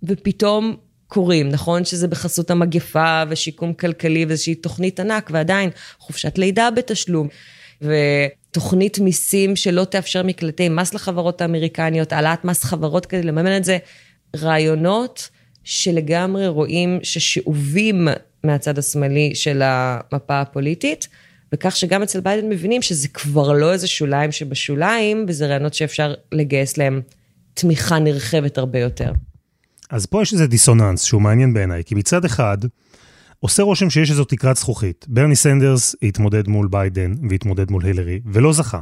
ופתאום 0.04 0.76
קורים, 1.08 1.50
נכון 1.50 1.86
שזה 1.86 2.08
בחסות 2.08 2.52
המגפה 2.52 3.24
ושיקום 3.30 3.74
כלכלי 3.74 4.26
ואיזושהי 4.26 4.56
תוכנית 4.56 5.00
ענק, 5.00 5.30
ועדיין 5.34 5.70
חופשת 6.00 6.38
לידה 6.38 6.72
בתשלום. 6.72 7.28
ותוכנית 7.82 9.00
מיסים 9.00 9.56
שלא 9.56 9.84
תאפשר 9.84 10.24
מקלטי 10.24 10.70
מס 10.70 10.94
לחברות 10.94 11.42
האמריקניות, 11.42 12.14
העלאת 12.14 12.46
מס 12.46 12.64
חברות 12.64 13.06
כדי 13.06 13.24
לממן 13.24 13.58
את 13.58 13.64
זה, 13.64 13.78
רעיונות 14.36 15.30
שלגמרי 15.64 16.48
רואים 16.48 17.00
ששאובים 17.04 18.08
מהצד 18.44 18.78
השמאלי 18.78 19.36
של 19.36 19.62
המפה 19.64 20.42
הפוליטית, 20.42 21.08
וכך 21.54 21.76
שגם 21.76 22.04
אצל 22.04 22.20
ביידן 22.20 22.50
מבינים 22.50 22.82
שזה 22.82 23.08
כבר 23.08 23.54
לא 23.54 23.74
איזה 23.74 23.88
שוליים 23.88 24.32
שבשוליים, 24.32 25.26
וזה 25.28 25.48
רעיונות 25.48 25.74
שאפשר 25.74 26.14
לגייס 26.32 26.78
להם 26.78 27.02
תמיכה 27.54 28.00
נרחבת 28.00 28.58
הרבה 28.58 28.80
יותר. 28.80 29.12
אז 29.94 30.06
פה 30.06 30.22
יש 30.22 30.34
איזה 30.34 30.48
דיסוננס 30.48 31.04
שהוא 31.04 31.22
מעניין 31.22 31.54
בעיניי, 31.54 31.84
כי 31.84 31.96
מצד 31.96 32.26
אחד, 32.26 32.58
עושה 33.40 33.64
רושם 33.64 33.90
שיש 33.90 34.12
איזו 34.12 34.24
תקרת 34.26 34.58
זכוכית. 34.58 35.06
ברני 35.10 35.36
סנדרס 35.36 35.96
התמודד 36.04 36.48
מול 36.48 36.68
ביידן 36.68 37.16
והתמודד 37.30 37.72
מול 37.72 37.86
הילרי, 37.86 38.20
ולא 38.26 38.54
זכה. 38.54 38.80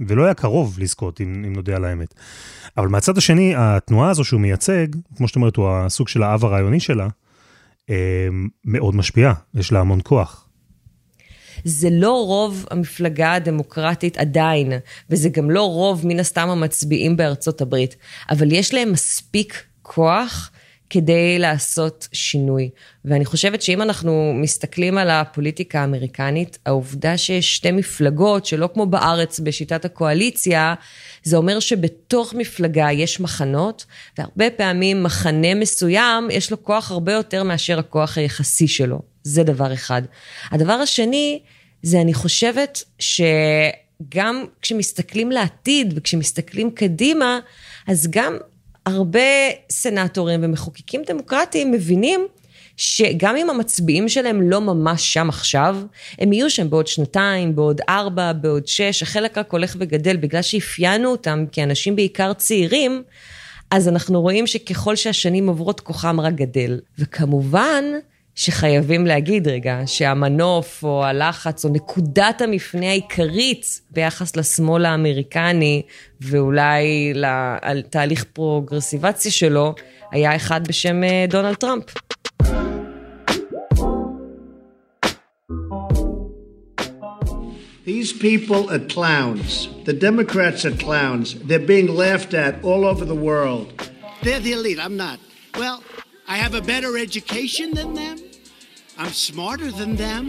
ולא 0.00 0.24
היה 0.24 0.34
קרוב 0.34 0.78
לזכות, 0.78 1.20
אם, 1.20 1.44
אם 1.46 1.52
נודה 1.52 1.76
על 1.76 1.84
האמת. 1.84 2.14
אבל 2.76 2.88
מהצד 2.88 3.18
השני, 3.18 3.52
התנועה 3.56 4.10
הזו 4.10 4.24
שהוא 4.24 4.40
מייצג, 4.40 4.86
כמו 5.16 5.28
שאת 5.28 5.36
אומרת, 5.36 5.56
הוא 5.56 5.68
הסוג 5.68 6.08
של 6.08 6.22
האב 6.22 6.44
הרעיוני 6.44 6.80
שלה, 6.80 7.08
אה, 7.90 8.28
מאוד 8.64 8.94
משפיעה, 8.94 9.34
יש 9.54 9.72
לה 9.72 9.80
המון 9.80 10.00
כוח. 10.02 10.48
זה 11.64 11.88
לא 11.90 12.26
רוב 12.26 12.66
המפלגה 12.70 13.32
הדמוקרטית 13.32 14.16
עדיין, 14.16 14.72
וזה 15.10 15.28
גם 15.28 15.50
לא 15.50 15.62
רוב 15.70 16.06
מן 16.06 16.20
הסתם 16.20 16.48
המצביעים 16.48 17.16
בארצות 17.16 17.60
הברית, 17.60 17.96
אבל 18.30 18.52
יש 18.52 18.74
להם 18.74 18.92
מספיק 18.92 19.64
כוח 19.82 20.50
כדי 20.94 21.38
לעשות 21.38 22.08
שינוי. 22.12 22.70
ואני 23.04 23.24
חושבת 23.24 23.62
שאם 23.62 23.82
אנחנו 23.82 24.32
מסתכלים 24.34 24.98
על 24.98 25.10
הפוליטיקה 25.10 25.80
האמריקנית, 25.80 26.58
העובדה 26.66 27.18
שיש 27.18 27.56
שתי 27.56 27.70
מפלגות, 27.70 28.46
שלא 28.46 28.68
כמו 28.74 28.86
בארץ 28.86 29.40
בשיטת 29.40 29.84
הקואליציה, 29.84 30.74
זה 31.22 31.36
אומר 31.36 31.60
שבתוך 31.60 32.34
מפלגה 32.34 32.92
יש 32.92 33.20
מחנות, 33.20 33.84
והרבה 34.18 34.50
פעמים 34.50 35.02
מחנה 35.02 35.54
מסוים, 35.54 36.28
יש 36.30 36.50
לו 36.50 36.62
כוח 36.62 36.90
הרבה 36.90 37.12
יותר 37.12 37.42
מאשר 37.42 37.78
הכוח 37.78 38.18
היחסי 38.18 38.68
שלו. 38.68 39.02
זה 39.22 39.42
דבר 39.42 39.72
אחד. 39.72 40.02
הדבר 40.50 40.72
השני, 40.72 41.40
זה 41.82 42.00
אני 42.00 42.14
חושבת 42.14 42.84
שגם 42.98 44.44
כשמסתכלים 44.62 45.30
לעתיד 45.30 45.94
וכשמסתכלים 45.96 46.70
קדימה, 46.70 47.38
אז 47.86 48.08
גם 48.10 48.36
הרבה 48.86 49.20
סנטורים 49.70 50.40
ומחוקקים 50.42 51.02
דמוקרטיים 51.06 51.72
מבינים 51.72 52.26
שגם 52.76 53.36
אם 53.36 53.50
המצביעים 53.50 54.08
שלהם 54.08 54.50
לא 54.50 54.60
ממש 54.60 55.12
שם 55.12 55.28
עכשיו, 55.28 55.76
הם 56.18 56.32
יהיו 56.32 56.50
שם 56.50 56.70
בעוד 56.70 56.86
שנתיים, 56.86 57.56
בעוד 57.56 57.80
ארבע, 57.88 58.32
בעוד 58.32 58.66
שש, 58.66 59.02
החלק 59.02 59.38
רק 59.38 59.52
הולך 59.52 59.76
וגדל 59.78 60.16
בגלל 60.16 60.42
שאפיינו 60.42 61.10
אותם 61.10 61.44
כאנשים 61.52 61.96
בעיקר 61.96 62.32
צעירים, 62.32 63.02
אז 63.70 63.88
אנחנו 63.88 64.22
רואים 64.22 64.46
שככל 64.46 64.96
שהשנים 64.96 65.48
עוברות 65.48 65.80
כוחם 65.80 66.20
רק 66.20 66.34
גדל. 66.34 66.80
וכמובן, 66.98 67.84
שחייבים 68.34 69.06
להגיד 69.06 69.48
רגע, 69.48 69.80
שהמנוף 69.86 70.84
או 70.84 71.04
הלחץ 71.04 71.64
או 71.64 71.70
נקודת 71.70 72.40
המפנה 72.40 72.88
העיקרית 72.88 73.80
ביחס 73.90 74.36
לשמאל 74.36 74.84
האמריקני 74.84 75.82
ואולי 76.20 77.12
לתהליך 77.74 78.24
פרוגרסיבציה 78.32 79.32
שלו, 79.32 79.74
היה 80.10 80.36
אחד 80.36 80.68
בשם 80.68 81.00
דונלד 81.28 81.54
טראמפ. 81.54 81.84
These 87.86 88.14
people 88.14 88.70
are 88.70 88.84
clowns. 88.96 89.68
The 89.84 89.92
Democrats 89.92 90.64
are 90.64 90.76
clowns. 90.86 91.34
They're 91.48 91.68
being 91.74 91.88
laughed 92.04 92.32
at 92.32 92.54
all 92.64 92.82
over 92.86 93.04
the 93.04 93.20
world. 93.28 93.66
They're 94.22 94.40
the 94.40 94.52
elite. 94.52 94.80
I'm 94.86 94.96
not. 94.96 95.18
Well, 95.62 95.78
I 96.26 96.36
have 96.36 96.54
a 96.54 96.62
better 96.62 96.96
education 97.06 97.68
than 97.78 97.94
them. 97.94 98.16
I'm 98.98 99.12
smarter 99.12 99.70
than 99.70 99.96
them. 99.96 100.24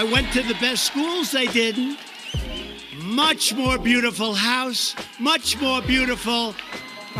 I 0.00 0.04
went 0.04 0.26
to 0.36 0.42
the 0.42 0.58
best 0.66 0.82
schools 0.90 1.30
they 1.32 1.46
didn't. 1.46 1.98
Much 3.24 3.54
more 3.54 3.78
beautiful 3.78 4.34
house, 4.34 4.94
much 5.18 5.58
more 5.64 5.80
beautiful 5.80 6.54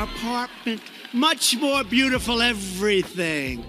apartment, 0.07 0.83
much 1.15 1.57
more 1.57 1.83
beautiful 1.85 2.43
everything. 2.43 3.65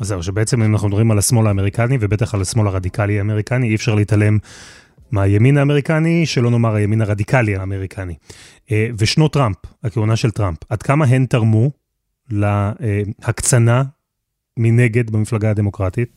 אז 0.00 0.06
זהו, 0.06 0.22
שבעצם 0.22 0.62
אם 0.62 0.72
אנחנו 0.72 0.88
מדברים 0.88 1.10
על 1.10 1.18
השמאל 1.18 1.46
האמריקני, 1.46 1.98
ובטח 2.00 2.34
על 2.34 2.42
השמאל 2.42 2.66
הרדיקלי 2.66 3.18
האמריקני, 3.18 3.68
אי 3.68 3.74
אפשר 3.74 3.94
להתעלם 3.94 4.38
מהימין 5.10 5.58
האמריקני, 5.58 6.26
שלא 6.26 6.50
נאמר 6.50 6.74
הימין 6.74 7.00
הרדיקלי 7.00 7.56
האמריקני. 7.56 8.14
ושנות 8.98 9.32
טראמפ, 9.32 9.56
הכהונה 9.84 10.16
של 10.16 10.30
טראמפ, 10.30 10.58
עד 10.68 10.82
כמה 10.82 11.04
הן 11.04 11.26
תרמו 11.26 11.70
להקצנה 12.30 13.82
מנגד 14.58 15.10
במפלגה 15.10 15.50
הדמוקרטית? 15.50 16.08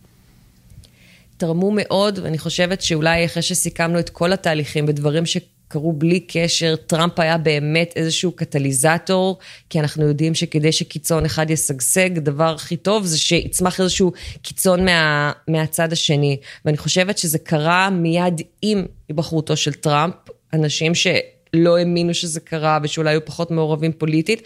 תרמו 1.38 1.72
מאוד, 1.76 2.20
ואני 2.24 2.38
חושבת 2.38 2.82
שאולי 2.82 3.26
אחרי 3.26 3.44
שסיכמנו 3.44 4.00
את 4.00 4.10
כל 4.10 4.34
התהליכים 4.34 4.86
ודברים 4.88 5.26
שקרו 5.26 5.94
בלי 5.94 6.20
קשר, 6.20 6.76
טראמפ 6.76 7.20
היה 7.20 7.38
באמת 7.38 7.94
איזשהו 7.96 8.32
קטליזטור, 8.32 9.38
כי 9.70 9.80
אנחנו 9.80 10.08
יודעים 10.08 10.36
שכדי 10.36 10.72
שקיצון 10.72 11.26
אחד 11.26 11.50
ישגשג, 11.50 12.18
הדבר 12.18 12.54
הכי 12.56 12.78
טוב 12.78 13.06
זה 13.06 13.18
שיצמח 13.18 13.80
איזשהו 13.80 14.12
קיצון 14.42 14.86
מה, 14.86 15.32
מהצד 15.48 15.92
השני. 15.92 16.38
ואני 16.66 16.78
חושבת 16.78 17.18
שזה 17.18 17.40
קרה 17.40 17.90
מיד 17.90 18.42
עם 18.62 18.86
היבחרותו 19.10 19.58
של 19.58 19.74
טראמפ, 19.74 20.16
אנשים 20.54 20.96
ש... 20.96 21.08
לא 21.54 21.78
האמינו 21.78 22.14
שזה 22.14 22.40
קרה 22.40 22.80
ושאולי 22.84 23.10
היו 23.10 23.26
פחות 23.26 23.52
מעורבים 23.52 23.92
פוליטית. 23.92 24.42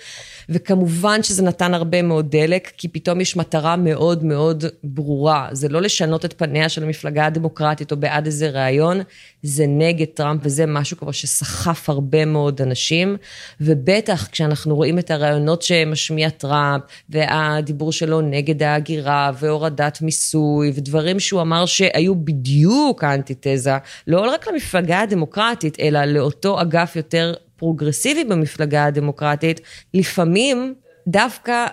וכמובן 0.50 1.24
שזה 1.24 1.44
נתן 1.44 1.74
הרבה 1.74 2.02
מאוד 2.02 2.32
דלק, 2.32 2.72
כי 2.78 2.88
פתאום 2.88 3.22
יש 3.22 3.38
מטרה 3.38 3.76
מאוד 3.76 4.24
מאוד 4.24 4.66
ברורה. 4.84 5.48
זה 5.52 5.70
לא 5.70 5.82
לשנות 5.82 6.26
את 6.26 6.34
פניה 6.38 6.70
של 6.70 6.84
המפלגה 6.84 7.26
הדמוקרטית 7.26 7.92
או 7.92 7.98
בעד 7.98 8.26
איזה 8.26 8.50
רעיון, 8.50 9.02
זה 9.44 9.66
נגד 9.68 10.06
טראמפ, 10.06 10.42
וזה 10.44 10.66
משהו 10.66 10.98
כבר 10.98 11.12
שסחף 11.12 11.90
הרבה 11.90 12.26
מאוד 12.26 12.62
אנשים. 12.62 13.18
ובטח 13.62 14.28
כשאנחנו 14.32 14.76
רואים 14.76 15.00
את 15.00 15.12
הרעיונות 15.12 15.62
שמשמיע 15.62 16.30
טראמפ, 16.30 16.84
והדיבור 17.10 17.92
שלו 17.92 18.22
נגד 18.22 18.64
ההגירה, 18.64 19.32
והורדת 19.40 20.02
מיסוי, 20.02 20.72
ודברים 20.76 21.20
שהוא 21.20 21.42
אמר 21.42 21.66
שהיו 21.66 22.16
בדיוק 22.16 23.04
האנטיתזה, 23.04 23.78
לא 24.08 24.32
רק 24.32 24.48
למפלגה 24.48 25.02
הדמוקרטית, 25.02 25.80
אלא 25.80 26.06
לאותו 26.06 26.62
אגף 26.62 26.96
יותר 26.96 27.34
פרוגרסיבי 27.58 28.24
במפלגה 28.24 28.86
הדמוקרטית, 28.86 29.62
לפעמים 29.94 30.76
דווקא 31.08 31.66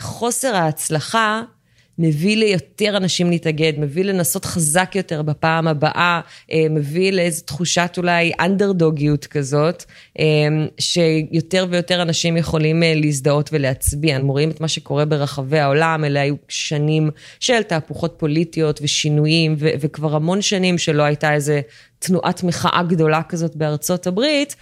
חוסר 0.00 0.56
ההצלחה 0.56 1.42
מביא 1.98 2.36
ליותר 2.36 2.96
אנשים 2.96 3.30
להתאגד, 3.30 3.72
מביא 3.78 4.04
לנסות 4.04 4.44
חזק 4.44 4.92
יותר 4.94 5.22
בפעם 5.22 5.68
הבאה, 5.68 6.20
אה, 6.52 6.66
מביא 6.70 7.12
לאיזו 7.12 7.42
תחושת 7.44 7.94
אולי 7.96 8.32
אנדרדוגיות 8.40 9.26
כזאת, 9.26 9.84
אה, 10.18 10.24
שיותר 10.78 11.66
ויותר 11.70 12.02
אנשים 12.02 12.36
יכולים 12.36 12.82
אה, 12.82 12.92
להזדהות 12.96 13.50
ולהצביע. 13.52 14.16
אנחנו 14.16 14.32
רואים 14.32 14.50
את 14.50 14.60
מה 14.60 14.68
שקורה 14.68 15.04
ברחבי 15.04 15.58
העולם, 15.58 16.04
אלה 16.04 16.20
היו 16.20 16.34
שנים 16.48 17.10
של 17.40 17.62
תהפוכות 17.62 18.14
פוליטיות 18.18 18.80
ושינויים, 18.82 19.54
ו- 19.58 19.70
וכבר 19.80 20.14
המון 20.14 20.42
שנים 20.42 20.78
שלא 20.78 21.02
הייתה 21.02 21.34
איזה 21.34 21.60
תנועת 21.98 22.42
מחאה 22.42 22.82
גדולה 22.88 23.22
כזאת 23.22 23.56
בארצות 23.56 24.06
הברית, 24.06 24.56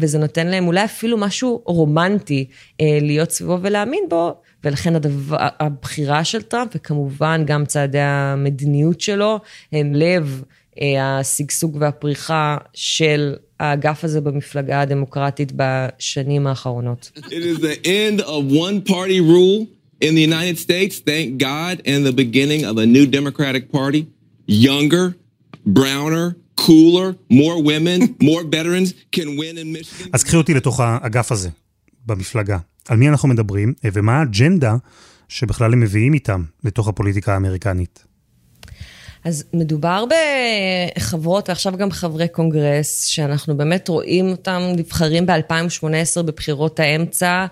וזה 0.00 0.18
נותן 0.18 0.46
להם 0.46 0.66
אולי 0.66 0.84
אפילו 0.84 1.16
משהו 1.16 1.62
רומנטי 1.66 2.48
להיות 2.80 3.30
סביבו 3.30 3.58
ולהאמין 3.62 4.04
בו. 4.08 4.41
ולכן 4.64 4.96
הדבר, 4.96 5.36
הבחירה 5.60 6.24
של 6.24 6.42
טראמפ, 6.42 6.70
וכמובן 6.74 7.42
גם 7.46 7.66
צעדי 7.66 7.98
המדיניות 8.00 9.00
שלו, 9.00 9.40
הם 9.72 9.94
לב 9.94 10.42
אה, 10.80 11.18
השגשוג 11.18 11.76
והפריחה 11.80 12.56
של 12.74 13.34
האגף 13.60 14.04
הזה 14.04 14.20
במפלגה 14.20 14.80
הדמוקרטית 14.80 15.52
בשנים 15.56 16.46
האחרונות. 16.46 17.10
It 17.16 17.20
is 17.20 17.60
the 17.60 17.86
end 17.86 18.20
of 18.20 18.52
one 18.52 18.90
party 18.92 19.20
rule 19.20 19.66
in 20.00 20.14
the 20.14 20.24
United 20.30 20.58
States, 20.58 20.98
thank 20.98 21.38
God, 21.38 21.74
and 21.86 22.04
the 22.04 22.16
beginning 22.24 22.64
of 22.64 22.76
a 22.78 22.86
new 22.86 23.06
Democratic 23.18 23.64
Party, 23.72 24.06
younger, 24.46 25.06
browner, 25.66 26.26
cooler, 26.56 27.08
more 27.30 27.56
women, 27.70 27.98
more 28.30 28.42
veterans 28.56 28.88
can 29.16 29.28
win 29.40 29.54
in 29.58 29.72
Michigan. 29.72 30.08
אז 30.12 30.24
קחי 30.24 30.36
אותי 30.36 30.54
לתוך 30.54 30.80
האגף 30.80 31.32
הזה 31.32 31.48
במפלגה. 32.06 32.58
על 32.88 32.96
מי 32.96 33.08
אנחנו 33.08 33.28
מדברים, 33.28 33.74
ומה 33.92 34.18
האג'נדה 34.18 34.76
שבכלל 35.28 35.72
הם 35.72 35.80
מביאים 35.80 36.14
איתם 36.14 36.44
לתוך 36.64 36.88
הפוליטיקה 36.88 37.34
האמריקנית. 37.34 38.04
אז 39.24 39.44
מדובר 39.54 40.04
בחברות, 40.96 41.48
ועכשיו 41.48 41.76
גם 41.76 41.90
חברי 41.90 42.28
קונגרס, 42.28 43.04
שאנחנו 43.04 43.56
באמת 43.56 43.88
רואים 43.88 44.28
אותם 44.28 44.62
נבחרים 44.76 45.26
ב-2018 45.26 46.22
בבחירות 46.22 46.80
האמצע, 46.80 47.46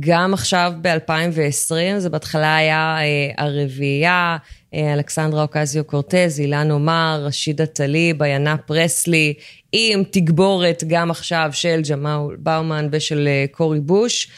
גם 0.00 0.34
עכשיו 0.34 0.72
ב-2020, 0.80 1.98
זה 1.98 2.10
בהתחלה 2.10 2.56
היה 2.56 2.96
אה, 3.00 3.44
הרביעייה, 3.44 4.36
אלכסנדרה 4.74 5.42
אוקזיו 5.42 5.84
קורטז, 5.84 6.40
אילן 6.40 6.70
עומר, 6.70 7.22
רשידה 7.24 7.66
טליב, 7.66 8.22
עיינה 8.22 8.56
פרסלי, 8.56 9.34
עם 9.72 10.02
תגבורת 10.10 10.84
גם 10.86 11.10
עכשיו 11.10 11.50
של 11.52 11.80
ג'מאל 11.90 12.36
באומן 12.38 12.88
ושל 12.92 13.28
קורי 13.50 13.80
בוש. 13.80 14.28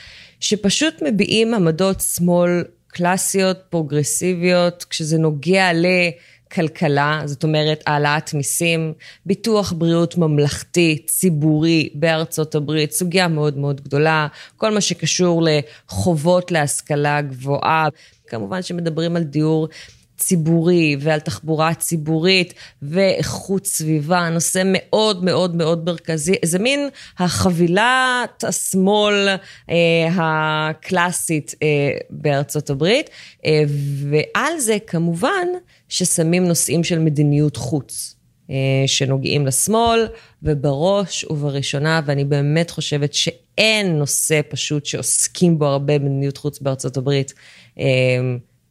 שפשוט 0.40 1.02
מביעים 1.02 1.54
עמדות 1.54 2.00
שמאל 2.00 2.64
קלאסיות, 2.86 3.58
פרוגרסיביות, 3.70 4.84
כשזה 4.90 5.18
נוגע 5.18 5.70
לכלכלה, 5.74 7.22
זאת 7.24 7.44
אומרת 7.44 7.82
העלאת 7.86 8.34
מיסים, 8.34 8.92
ביטוח 9.26 9.72
בריאות 9.72 10.18
ממלכתי, 10.18 11.02
ציבורי 11.06 11.88
בארצות 11.94 12.54
הברית, 12.54 12.92
סוגיה 12.92 13.28
מאוד 13.28 13.58
מאוד 13.58 13.80
גדולה, 13.80 14.26
כל 14.56 14.70
מה 14.70 14.80
שקשור 14.80 15.42
לחובות 15.46 16.50
להשכלה 16.50 17.20
גבוהה. 17.20 17.88
כמובן 18.26 18.62
שמדברים 18.62 19.16
על 19.16 19.22
דיור 19.22 19.68
ציבורי 20.16 20.96
ועל 21.00 21.20
תחבורה 21.20 21.74
ציבורית 21.74 22.54
ואיכות 22.82 23.66
סביבה, 23.66 24.28
נושא 24.28 24.62
מאוד 24.64 25.24
מאוד 25.24 25.56
מאוד 25.56 25.84
מרכזי, 25.84 26.34
זה 26.44 26.58
מין 26.58 26.88
החבילת 27.18 28.44
השמאל 28.44 29.28
אה, 29.70 30.08
הקלאסית 30.16 31.54
אה, 31.62 31.68
בארצות 32.10 32.70
הברית, 32.70 33.10
אה, 33.44 33.62
ועל 34.10 34.58
זה 34.58 34.76
כמובן 34.86 35.46
ששמים 35.88 36.44
נושאים 36.44 36.84
של 36.84 36.98
מדיניות 36.98 37.56
חוץ. 37.56 38.16
אה, 38.50 38.84
שנוגעים 38.86 39.46
לשמאל, 39.46 40.08
ובראש 40.42 41.24
ובראשונה, 41.24 42.00
ואני 42.06 42.24
באמת 42.24 42.70
חושבת 42.70 43.14
שאין 43.14 43.98
נושא 43.98 44.40
פשוט 44.48 44.86
שעוסקים 44.86 45.58
בו 45.58 45.66
הרבה 45.66 45.98
במדיניות 45.98 46.36
חוץ 46.36 46.58
בארצות 46.58 46.96
הברית. 46.96 47.34
אה, 47.78 47.84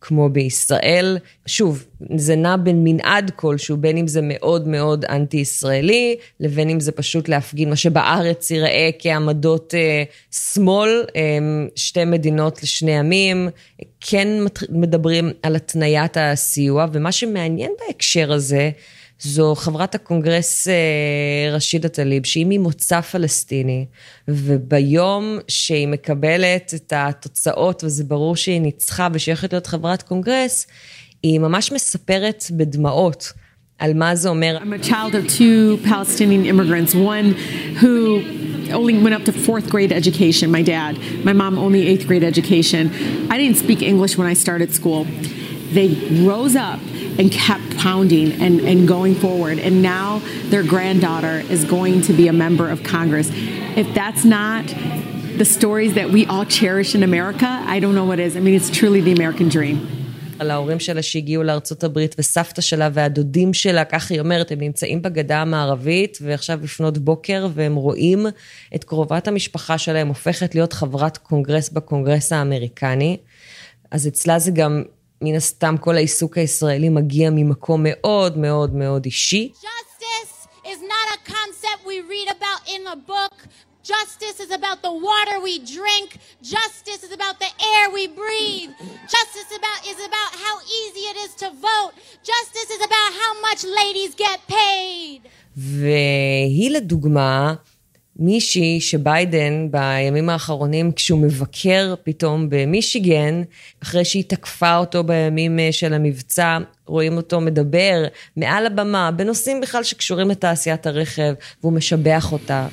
כמו 0.08 0.30
בישראל. 0.30 1.18
שוב, 1.46 1.86
זה 2.16 2.36
נע 2.36 2.56
בין 2.58 2.84
מנעד 2.84 3.32
כלשהו, 3.36 3.78
בין 3.78 3.98
אם 3.98 4.08
זה 4.08 4.20
מאוד 4.24 4.68
מאוד 4.68 5.06
אנטי-ישראלי, 5.06 6.16
לבין 6.40 6.70
אם 6.70 6.80
זה 6.80 6.92
פשוט 6.92 7.30
להפגין 7.30 7.70
מה 7.70 7.76
שבארץ 7.76 8.52
ייראה 8.52 8.90
כעמדות 9.00 9.74
אה, 9.76 10.04
שמאל, 10.32 11.06
אה, 11.16 11.22
שתי 11.76 12.06
מדינות 12.06 12.64
לשני 12.64 12.98
עמים, 12.98 13.50
כן 14.02 14.28
מדברים 14.70 15.32
על 15.44 15.56
התניית 15.56 16.18
הסיוע, 16.20 16.86
ומה 16.92 17.12
שמעניין 17.12 17.72
בהקשר 17.88 18.34
הזה, 18.34 18.72
זו 19.20 19.56
חברת 19.56 19.96
הקונגרס 19.96 20.68
אה, 20.68 21.52
רשידה 21.52 21.90
טליב, 21.90 22.26
שהיא 22.26 22.46
ממוצא 22.50 23.02
פלסטיני, 23.02 23.86
וביום 24.28 25.40
שהיא 25.48 25.88
מקבלת 25.88 26.74
את 26.76 26.94
התוצאות, 26.96 27.84
וזה 27.84 28.04
ברור 28.04 28.36
שהיא 28.36 28.62
ניצחה 28.62 29.08
ושהיא 29.14 29.34
הולכת 29.34 29.54
להיות 29.54 29.68
חברת 29.68 30.02
קונגרס, 30.02 30.68
היא 31.24 31.40
ממש 31.40 31.72
מספרת 31.72 32.46
בדמעות. 32.52 33.34
על 33.80 33.94
מה 33.94 34.16
זה 34.16 34.30
אומר. 34.30 34.58
I'm 34.62 34.84
a 34.84 34.86
child 34.86 35.16
of 35.16 35.28
two 35.28 35.78
Palestinian 35.86 36.46
immigrants, 36.46 36.96
one 36.96 37.34
who 37.82 38.24
only 38.72 38.98
went 39.04 39.16
up 39.18 39.26
to 39.26 39.32
fourth 39.32 39.70
grade 39.70 39.92
education, 39.92 40.50
my 40.52 40.62
dad. 40.62 40.94
My 41.26 41.34
mom 41.34 41.58
only 41.58 41.82
eighth 41.88 42.08
grade 42.08 42.24
education. 42.24 42.84
I 43.34 43.38
didn't 43.38 43.58
speak 43.66 43.82
English 43.82 44.18
when 44.18 44.28
I 44.28 44.34
started 44.34 44.74
school. 44.74 45.06
They 45.74 45.90
rose 46.26 46.56
up 46.56 46.80
and 47.20 47.32
kept 47.32 47.78
pounding 47.78 48.32
and, 48.42 48.60
and 48.62 48.88
going 48.88 49.16
forward. 49.16 49.60
And 49.60 49.82
now 49.82 50.22
their 50.46 50.64
granddaughter 50.64 51.44
is 51.50 51.64
going 51.66 52.02
to 52.04 52.14
be 52.14 52.28
a 52.28 52.34
member 52.34 52.70
of 52.70 52.84
Congress. 52.84 53.30
If 53.76 53.94
that's 53.94 54.24
not 54.26 54.66
the 55.38 55.46
stories 55.46 55.94
that 55.96 56.12
we 56.12 56.26
all 56.26 56.46
cherish 56.46 56.96
in 56.96 57.04
America, 57.04 57.48
I 57.48 57.80
don't 57.80 57.96
know 57.96 58.06
what 58.06 58.20
is. 58.20 58.38
I 58.38 58.40
mean, 58.40 58.54
it's 58.54 58.70
truly 58.70 59.02
the 59.02 59.12
American 59.12 59.50
dream. 59.50 59.80
על 60.40 60.52
ההורים 60.52 60.80
שלה 60.80 61.02
שהגיעו 61.02 61.44
לארצות 61.44 61.84
הברית 61.84 62.16
וסבתא 62.20 62.62
שלה 62.62 62.90
והדודים 62.94 63.54
שלה, 63.54 63.86
כך 63.86 64.12
היא 64.12 64.20
אומרת, 64.20 64.52
הם 64.52 64.60
נמצאים 64.60 65.02
בגדה 65.02 65.42
המערבית 65.42 66.18
ועכשיו 66.22 66.60
לפנות 66.64 66.98
בוקר 66.98 67.48
והם 67.54 67.76
רואים 67.76 68.26
את 68.76 68.84
קרובת 68.84 69.28
המשפחה 69.28 69.78
שלהם 69.78 70.08
הופכת 70.08 70.56
להיות 70.56 70.74
חברת 70.74 71.18
קונגרס 71.18 71.70
בקונגרס 71.70 72.34
האמריקני. 72.34 73.18
אז 73.92 74.08
אצלה 74.08 74.40
זה 74.40 74.52
גם 74.52 74.84
מן 75.22 75.36
הסתם 75.36 75.76
כל 75.78 75.96
העיסוק 75.96 76.38
הישראלי 76.38 76.90
מגיע 76.90 77.30
ממקום 77.30 77.82
מאוד 77.84 78.38
מאוד 78.38 78.76
מאוד 78.76 79.06
אישי. 79.06 79.52
Justice 79.56 80.48
is 80.66 80.80
not 80.82 81.08
a 81.18 81.20
concept 81.32 81.80
we 81.86 81.98
read 82.14 82.30
about 82.38 82.62
in 82.76 82.88
a 82.88 82.96
book. 82.96 83.36
Justice 83.94 84.38
is 84.46 84.52
about 84.60 84.80
the 84.88 84.94
water 85.10 85.38
we 85.48 85.56
drink. 85.78 86.10
Justice 86.42 87.02
is 87.08 87.14
about 87.20 87.36
the 87.44 87.52
air 87.74 87.84
we 87.98 88.08
breathe. 88.22 88.72
Justice 89.16 89.50
about, 89.60 89.80
is 89.92 90.00
about 90.10 90.32
how 90.44 90.56
easy 90.80 91.04
it 91.12 91.18
is 91.26 91.32
to 91.44 91.48
vote. 91.68 91.92
Justice 92.32 92.70
is 92.76 92.82
about 92.90 93.10
how 93.22 93.32
much 93.48 93.62
ladies 93.80 94.12
get 94.26 94.40
paid. 94.48 95.22
והיא 95.58 96.72
לדוגמה 96.72 97.54
מישהי 98.20 98.82
שביידן 98.82 99.68
בימים 99.72 100.30
האחרונים, 100.30 100.92
כשהוא 100.92 101.20
מבקר 101.20 101.94
פתאום 102.04 102.48
במישיגן, 102.50 103.42
אחרי 103.84 104.06
שהיא 104.06 104.24
תקפה 104.28 104.78
אותו 104.78 105.04
בימים 105.04 105.60
אה, 105.60 105.72
של 105.72 105.94
המבצע, 105.94 106.58
רואים 106.86 107.18
אותו 107.18 107.42
מדבר 107.42 108.06
מעל 108.38 108.66
הבמה 108.66 109.12
בנושאים 109.12 109.62
בכלל 109.62 109.84
שקשורים 109.84 110.30
לתעשיית 110.30 110.88
הרכב, 110.88 111.34
והוא 111.62 111.74
משבח 111.74 112.32
אותה. 112.32 112.68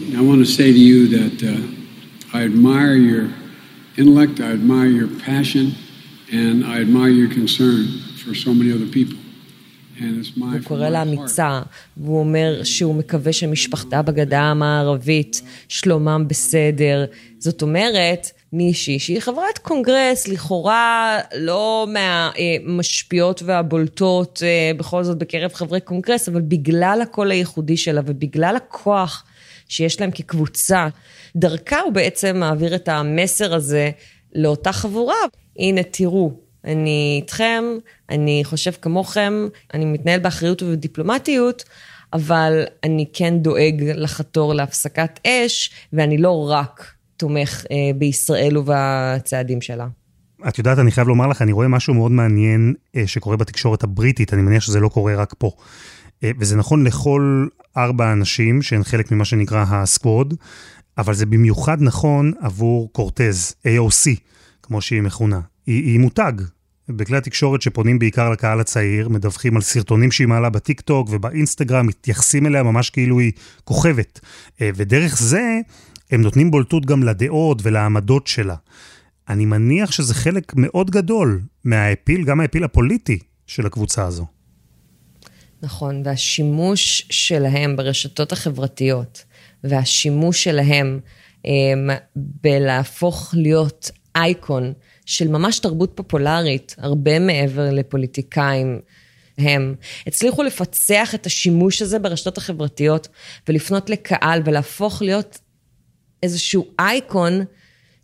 Uh, 2.32 2.36
intellect, 4.00 4.36
passion, 5.30 5.66
and 6.40 6.64
I 6.64 6.80
admire 6.80 7.14
your 7.20 7.28
concern 7.28 7.82
for 8.24 8.34
so 8.34 8.50
many 8.54 8.72
other 8.72 8.86
people. 8.86 9.21
הוא 10.36 10.48
קורא 10.64 10.88
לה 10.88 11.02
אמיצה, 11.02 11.60
והוא 11.96 12.18
אומר 12.18 12.60
שהוא 12.64 12.94
מקווה 12.94 13.32
שמשפחתה 13.32 14.02
בגדה 14.02 14.40
המערבית, 14.40 15.42
שלומם 15.68 16.24
בסדר. 16.28 17.04
זאת 17.38 17.62
אומרת, 17.62 18.30
מישהי 18.52 18.98
שהיא 18.98 19.20
חברת 19.20 19.58
קונגרס, 19.58 20.28
לכאורה 20.28 21.18
לא 21.36 21.86
מהמשפיעות 21.88 23.42
והבולטות 23.42 24.42
אה, 24.42 24.70
בכל 24.76 25.04
זאת 25.04 25.18
בקרב 25.18 25.52
חברי 25.52 25.80
קונגרס, 25.80 26.28
אבל 26.28 26.40
בגלל 26.40 26.98
הקול 27.02 27.30
הייחודי 27.30 27.76
שלה 27.76 28.00
ובגלל 28.06 28.56
הכוח 28.56 29.24
שיש 29.68 30.00
להם 30.00 30.10
כקבוצה, 30.10 30.88
דרכה 31.36 31.80
הוא 31.80 31.92
בעצם 31.92 32.36
מעביר 32.36 32.74
את 32.74 32.88
המסר 32.88 33.54
הזה 33.54 33.90
לאותה 34.34 34.72
חבורה. 34.72 35.16
הנה, 35.58 35.82
תראו, 35.82 36.32
אני 36.64 37.18
איתכם, 37.22 37.64
אני 38.10 38.42
חושב 38.44 38.70
כמוכם, 38.82 39.48
אני 39.74 39.84
מתנהל 39.84 40.20
באחריות 40.20 40.62
ובדיפלומטיות, 40.62 41.64
אבל 42.12 42.64
אני 42.84 43.06
כן 43.12 43.38
דואג 43.38 43.82
לחתור 43.94 44.54
להפסקת 44.54 45.20
אש, 45.26 45.70
ואני 45.92 46.18
לא 46.18 46.50
רק 46.50 46.92
תומך 47.16 47.64
אה, 47.70 47.76
בישראל 47.98 48.58
ובצעדים 48.58 49.60
שלה. 49.60 49.86
את 50.48 50.58
יודעת, 50.58 50.78
אני 50.78 50.90
חייב 50.90 51.08
לומר 51.08 51.26
לך, 51.26 51.42
אני 51.42 51.52
רואה 51.52 51.68
משהו 51.68 51.94
מאוד 51.94 52.12
מעניין 52.12 52.74
אה, 52.96 53.06
שקורה 53.06 53.36
בתקשורת 53.36 53.82
הבריטית, 53.82 54.34
אני 54.34 54.42
מניח 54.42 54.62
שזה 54.62 54.80
לא 54.80 54.88
קורה 54.88 55.14
רק 55.14 55.34
פה. 55.38 55.50
אה, 56.24 56.30
וזה 56.38 56.56
נכון 56.56 56.84
לכל 56.84 57.46
ארבע 57.76 58.12
אנשים 58.12 58.62
שהן 58.62 58.84
חלק 58.84 59.12
ממה 59.12 59.24
שנקרא 59.24 59.64
הסקווד, 59.68 60.34
אבל 60.98 61.14
זה 61.14 61.26
במיוחד 61.26 61.82
נכון 61.82 62.32
עבור 62.40 62.92
קורטז, 62.92 63.54
AOC, 63.66 64.10
כמו 64.62 64.80
שהיא 64.80 65.02
מכונה. 65.02 65.40
היא, 65.66 65.84
היא 65.84 66.00
מותג. 66.00 66.32
בכלי 66.88 67.16
התקשורת 67.16 67.62
שפונים 67.62 67.98
בעיקר 67.98 68.30
לקהל 68.30 68.60
הצעיר, 68.60 69.08
מדווחים 69.08 69.56
על 69.56 69.62
סרטונים 69.62 70.10
שהיא 70.10 70.28
מעלה 70.28 70.50
בטיק 70.50 70.80
טוק 70.80 71.08
ובאינסטגרם, 71.10 71.86
מתייחסים 71.86 72.46
אליה 72.46 72.62
ממש 72.62 72.90
כאילו 72.90 73.18
היא 73.18 73.32
כוכבת. 73.64 74.20
אה, 74.60 74.70
ודרך 74.74 75.18
זה 75.18 75.60
הם 76.10 76.22
נותנים 76.22 76.50
בולטות 76.50 76.86
גם 76.86 77.02
לדעות 77.02 77.58
ולעמדות 77.62 78.26
שלה. 78.26 78.56
אני 79.28 79.46
מניח 79.46 79.92
שזה 79.92 80.14
חלק 80.14 80.52
מאוד 80.56 80.90
גדול 80.90 81.40
מהאפיל, 81.64 82.24
גם 82.24 82.40
האפיל 82.40 82.64
הפוליטי 82.64 83.18
של 83.46 83.66
הקבוצה 83.66 84.04
הזו. 84.04 84.26
נכון, 85.62 86.02
והשימוש 86.04 87.06
שלהם 87.10 87.76
ברשתות 87.76 88.32
החברתיות, 88.32 89.24
והשימוש 89.64 90.44
שלהם 90.44 90.86
הם, 91.44 91.90
אמ, 91.90 91.96
בלהפוך 92.16 93.34
להיות 93.36 93.90
אייקון 94.16 94.72
של 95.06 95.28
ממש 95.28 95.58
תרבות 95.58 95.92
פופולרית, 95.94 96.74
הרבה 96.78 97.18
מעבר 97.18 97.70
לפוליטיקאים, 97.72 98.80
הם 99.38 99.74
הצליחו 100.06 100.42
לפצח 100.42 101.14
את 101.14 101.26
השימוש 101.26 101.82
הזה 101.82 101.98
ברשתות 101.98 102.38
החברתיות 102.38 103.08
ולפנות 103.48 103.90
לקהל 103.90 104.42
ולהפוך 104.44 105.02
להיות 105.02 105.38
איזשהו 106.22 106.66
אייקון 106.78 107.44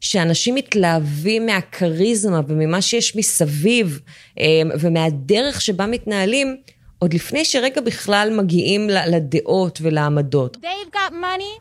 שאנשים 0.00 0.54
מתלהבים 0.54 1.46
מהכריזמה 1.46 2.40
וממה 2.48 2.82
שיש 2.82 3.16
מסביב 3.16 4.00
אמ, 4.38 4.70
ומהדרך 4.80 5.60
שבה 5.60 5.86
מתנהלים, 5.86 6.56
עוד 6.98 7.14
לפני 7.14 7.44
שרגע 7.44 7.80
בכלל 7.80 8.32
מגיעים 8.36 8.88
לדעות 8.90 9.78
ולעמדות. 9.82 10.56
They've 10.56 10.94
got 10.94 11.12
money, 11.12 11.60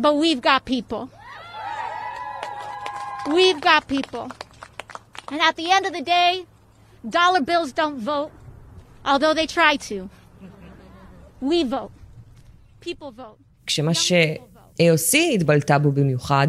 but 0.00 0.12
we've 0.22 0.42
got 0.44 0.64
people. 0.70 1.06
We've 3.28 3.60
got 3.60 3.86
people. 3.88 4.41
And 5.32 5.40
at 5.40 5.56
the 5.56 5.68
end 5.76 5.84
of 5.88 5.92
the 5.98 6.04
day, 6.18 6.32
dollar 7.18 7.42
bills 7.50 7.70
don't 7.80 7.98
vote, 8.12 8.32
although 9.10 9.34
they 9.40 9.46
try 9.58 9.72
to. 9.88 9.96
We 11.50 11.64
vote. 11.64 11.92
People 12.80 13.10
vote. 13.16 13.38
כשמה 13.66 13.94
ש-AOC 13.94 15.16
התבלטה 15.34 15.78
בו 15.78 15.92
במיוחד, 15.92 16.46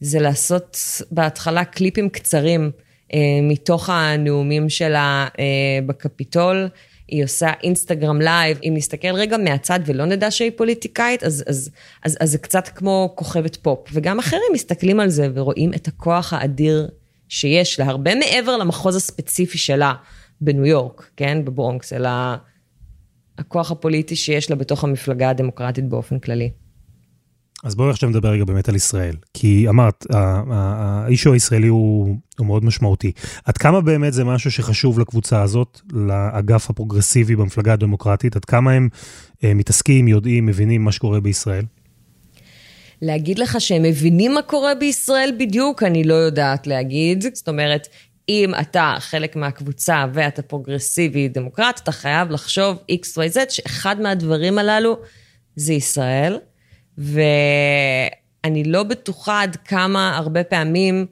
זה 0.00 0.20
לעשות 0.20 0.78
בהתחלה 1.10 1.64
קליפים 1.64 2.08
קצרים 2.08 2.70
אה, 3.14 3.18
מתוך 3.42 3.90
הנאומים 3.90 4.68
שלה 4.68 5.28
אה, 5.38 5.44
בקפיטול. 5.86 6.68
היא 7.08 7.24
עושה 7.24 7.50
אינסטגרם 7.62 8.20
live, 8.20 8.58
אם 8.62 8.72
נסתכל 8.76 9.14
רגע 9.14 9.36
מהצד 9.36 9.80
ולא 9.86 10.04
נדע 10.04 10.30
שהיא 10.30 10.50
פוליטיקאית, 10.56 11.24
אז, 11.24 11.44
אז, 11.46 11.70
אז, 12.04 12.16
אז 12.20 12.30
זה 12.30 12.38
קצת 12.38 12.68
כמו 12.68 13.12
כוכבת 13.14 13.56
פופ. 13.56 13.88
וגם 13.92 14.18
אחרים 14.18 14.42
מסתכלים 14.52 15.00
על 15.00 15.08
זה 15.08 15.28
ורואים 15.34 15.74
את 15.74 15.88
הכוח 15.88 16.32
האדיר 16.32 16.88
שיש 17.28 17.80
לה, 17.80 17.86
הרבה 17.86 18.14
מעבר 18.14 18.56
למחוז 18.56 18.96
הספציפי 18.96 19.58
שלה 19.58 19.94
בניו 20.40 20.66
יורק, 20.66 21.10
כן, 21.16 21.44
בברונקס, 21.44 21.92
אלא 21.92 22.10
הכוח 23.38 23.70
הפוליטי 23.70 24.16
שיש 24.16 24.50
לה 24.50 24.56
בתוך 24.56 24.84
המפלגה 24.84 25.30
הדמוקרטית 25.30 25.88
באופן 25.88 26.18
כללי. 26.18 26.50
אז 27.64 27.74
בואי 27.74 27.90
עכשיו 27.90 28.08
נדבר 28.08 28.28
רגע 28.28 28.44
באמת 28.44 28.68
על 28.68 28.76
ישראל. 28.76 29.16
כי 29.34 29.68
אמרת, 29.68 30.06
האישו 30.50 31.32
הישראלי 31.32 31.66
הוא, 31.66 32.16
הוא 32.38 32.46
מאוד 32.46 32.64
משמעותי. 32.64 33.12
עד 33.44 33.58
כמה 33.58 33.80
באמת 33.80 34.12
זה 34.12 34.24
משהו 34.24 34.50
שחשוב 34.50 34.98
לקבוצה 34.98 35.42
הזאת, 35.42 35.80
לאגף 35.92 36.70
הפרוגרסיבי 36.70 37.36
במפלגה 37.36 37.72
הדמוקרטית? 37.72 38.36
עד 38.36 38.44
כמה 38.44 38.72
הם 38.72 38.88
אה, 39.44 39.54
מתעסקים, 39.54 40.08
יודעים, 40.08 40.46
מבינים 40.46 40.84
מה 40.84 40.92
שקורה 40.92 41.20
בישראל? 41.20 41.64
להגיד 43.02 43.38
לך 43.38 43.60
שהם 43.60 43.82
מבינים 43.82 44.34
מה 44.34 44.42
קורה 44.42 44.74
בישראל 44.74 45.32
בדיוק, 45.38 45.82
אני 45.82 46.04
לא 46.04 46.14
יודעת 46.14 46.66
להגיד. 46.66 47.24
זאת 47.34 47.48
אומרת, 47.48 47.88
אם 48.28 48.52
אתה 48.60 48.94
חלק 48.98 49.36
מהקבוצה 49.36 50.06
ואתה 50.12 50.42
פרוגרסיבי 50.42 51.28
דמוקרט, 51.28 51.80
אתה 51.82 51.92
חייב 51.92 52.30
לחשוב 52.30 52.78
XYZ, 52.92 53.38
שאחד 53.48 54.00
מהדברים 54.00 54.58
הללו 54.58 54.96
זה 55.56 55.72
ישראל. 55.72 56.38
ואני 56.98 58.64
לא 58.64 58.82
בטוחה 58.82 59.42
עד 59.42 59.56
כמה 59.56 60.16
הרבה 60.16 60.44
פעמים 60.44 61.06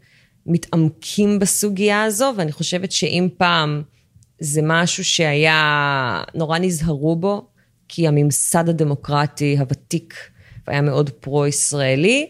מתעמקים 0.46 1.38
בסוגיה 1.38 2.02
הזו, 2.02 2.32
ואני 2.36 2.52
חושבת 2.52 2.92
שאם 2.92 3.28
פעם 3.36 3.82
זה 4.40 4.60
משהו 4.64 5.04
שהיה, 5.04 6.22
נורא 6.34 6.58
נזהרו 6.58 7.16
בו, 7.16 7.46
כי 7.88 8.08
הממסד 8.08 8.68
הדמוקרטי 8.68 9.56
הוותיק 9.58 10.14
היה 10.68 10.80
מאוד 10.80 11.10
פרו-ישראלי, 11.10 12.26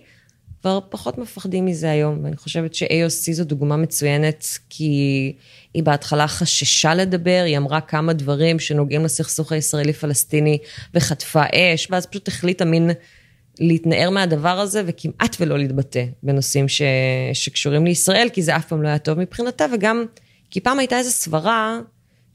כבר 0.61 0.81
פחות 0.89 1.19
מפחדים 1.19 1.67
מזה 1.67 1.91
היום, 1.91 2.25
ואני 2.25 2.37
חושבת 2.37 2.75
ש-AOC 2.75 3.33
זו 3.33 3.45
דוגמה 3.45 3.77
מצוינת, 3.77 4.47
כי 4.71 5.33
היא 5.75 5.83
בהתחלה 5.83 6.29
חששה 6.29 6.95
לדבר, 6.95 7.43
היא 7.47 7.57
אמרה 7.57 7.81
כמה 7.81 8.13
דברים 8.13 8.59
שנוגעים 8.59 9.05
לסכסוך 9.05 9.53
הישראלי-פלסטיני 9.53 10.59
וחטפה 10.95 11.43
אש, 11.55 11.89
ואז 11.91 12.07
פשוט 12.07 12.29
החליטה 12.29 12.65
מין 12.65 12.91
להתנער 13.61 14.11
מהדבר 14.11 14.61
הזה 14.61 14.83
וכמעט 14.87 15.37
ולא 15.41 15.59
להתבטא 15.59 16.05
בנושאים 16.23 16.69
ש... 16.69 16.83
שקשורים 17.33 17.85
לישראל, 17.85 18.29
כי 18.33 18.43
זה 18.43 18.57
אף 18.57 18.67
פעם 18.67 18.83
לא 18.83 18.89
היה 18.89 18.99
טוב 18.99 19.19
מבחינתה, 19.19 19.67
וגם 19.75 20.05
כי 20.51 20.61
פעם 20.61 20.79
הייתה 20.79 20.99
איזו 20.99 21.11
סברה 21.11 21.81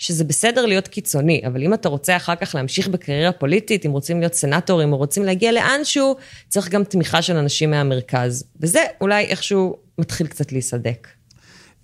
שזה 0.01 0.23
בסדר 0.23 0.65
להיות 0.65 0.87
קיצוני, 0.87 1.41
אבל 1.47 1.63
אם 1.63 1.73
אתה 1.73 1.89
רוצה 1.89 2.15
אחר 2.15 2.35
כך 2.35 2.55
להמשיך 2.55 2.87
בקריירה 2.87 3.31
פוליטית, 3.31 3.85
אם 3.85 3.91
רוצים 3.91 4.19
להיות 4.19 4.33
סנטורים 4.33 4.93
או 4.93 4.97
רוצים 4.97 5.23
להגיע 5.23 5.51
לאנשהו, 5.51 6.15
צריך 6.47 6.69
גם 6.69 6.83
תמיכה 6.83 7.21
של 7.21 7.37
אנשים 7.37 7.71
מהמרכז. 7.71 8.43
וזה 8.59 8.79
אולי 9.01 9.25
איכשהו 9.25 9.77
מתחיל 9.97 10.27
קצת 10.27 10.51
להיסדק. 10.51 11.07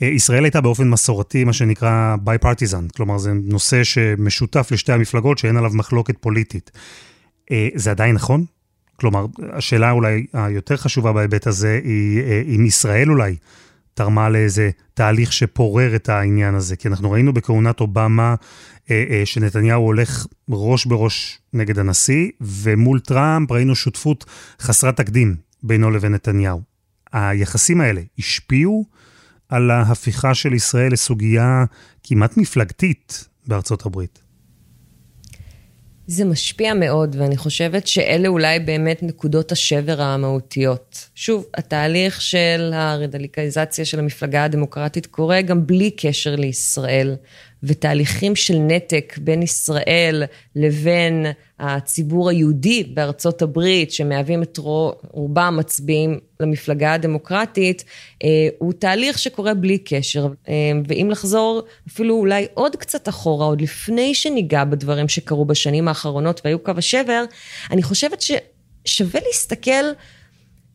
אה, 0.02 0.08
ישראל 0.08 0.44
הייתה 0.44 0.62
באופן 0.62 0.90
מסורתי, 0.90 1.44
מה 1.44 1.54
שנקרא 1.54 2.16
bipartisan, 2.22 2.88
כלומר 2.96 3.18
זה 3.18 3.32
נושא 3.34 3.84
שמשותף 3.84 4.70
לשתי 4.72 4.92
המפלגות 4.92 5.38
שאין 5.38 5.58
עליו 5.58 5.72
מחלוקת 5.74 6.16
פוליטית. 6.20 6.72
אה, 7.52 7.70
זה 7.76 7.92
עדיין 7.92 8.16
נכון? 8.16 8.46
כלומר, 8.96 9.26
השאלה 9.54 9.92
אולי 9.92 10.26
היותר 10.34 10.78
חשובה 10.78 11.14
בהיבט 11.14 11.48
הזה 11.48 11.80
היא 11.84 12.22
אה, 12.22 12.42
אם 12.56 12.66
ישראל 12.66 13.10
אולי 13.10 13.36
תרמה 13.98 14.30
לאיזה 14.30 14.70
תהליך 14.94 15.34
שפורר 15.34 15.96
את 15.96 16.10
העניין 16.10 16.56
הזה. 16.56 16.76
כי 16.76 16.88
אנחנו 16.88 17.12
ראינו 17.12 17.34
בכהונת 17.34 17.80
אובמה 17.80 18.36
אה, 18.92 19.04
אה, 19.10 19.22
שנתניהו 19.26 19.84
הולך 19.84 20.28
ראש 20.50 20.86
בראש 20.86 21.40
נגד 21.54 21.80
הנשיא, 21.80 22.30
ומול 22.42 23.00
טראמפ 23.00 23.52
ראינו 23.52 23.76
שותפות 23.76 24.26
חסרת 24.62 24.98
תקדים 24.98 25.36
בינו 25.64 25.92
לבין 25.92 26.14
נתניהו. 26.14 26.62
היחסים 27.14 27.82
האלה 27.82 28.02
השפיעו 28.20 28.86
על 29.50 29.72
ההפיכה 29.72 30.34
של 30.34 30.54
ישראל 30.54 30.92
לסוגיה 30.92 31.66
כמעט 32.04 32.38
מפלגתית 32.38 33.28
בארצות 33.48 33.86
הברית. 33.86 34.20
זה 36.08 36.26
משפיע 36.26 36.74
מאוד, 36.74 37.16
ואני 37.20 37.38
חושבת 37.38 37.88
שאלה 37.88 38.28
אולי 38.28 38.60
באמת 38.60 39.04
נקודות 39.04 39.52
השבר 39.52 40.02
המהותיות. 40.02 41.10
שוב, 41.16 41.46
התהליך 41.54 42.22
של 42.22 42.72
הרדיקליזציה 42.74 43.86
של 43.86 44.00
המפלגה 44.00 44.44
הדמוקרטית 44.44 45.06
קורה 45.06 45.42
גם 45.42 45.68
בלי 45.68 45.92
קשר 45.92 46.36
לישראל. 46.36 47.16
ותהליכים 47.64 48.36
של 48.36 48.58
נתק 48.58 49.18
בין 49.22 49.42
ישראל 49.44 50.24
לבין 50.56 51.26
הציבור 51.60 52.30
היהודי 52.30 52.84
בארצות 52.84 53.42
הברית, 53.42 53.92
שמהווים 53.92 54.44
את 54.44 54.60
רובם 55.12 55.56
מצביעים 55.60 56.20
למפלגה 56.40 56.94
הדמוקרטית, 56.94 57.84
אה, 58.24 58.30
הוא 58.58 58.74
תהליך 58.74 59.20
שקורה 59.20 59.54
בלי 59.54 59.78
קשר. 59.78 60.28
אה, 60.50 60.54
ואם 60.88 61.08
לחזור 61.12 61.62
אפילו 61.88 62.16
אולי 62.16 62.48
עוד 62.54 62.76
קצת 62.76 63.10
אחורה, 63.10 63.46
עוד 63.46 63.62
לפני 63.62 64.14
שניגע 64.14 64.64
בדברים 64.64 65.08
שקרו 65.08 65.46
בשנים 65.46 65.88
האחרונות 65.88 66.42
והיו 66.46 66.60
קו 66.60 66.72
השבר, 66.78 67.24
אני 67.72 67.84
חושבת 67.84 68.22
ששווה 68.22 69.20
להסתכל 69.28 69.86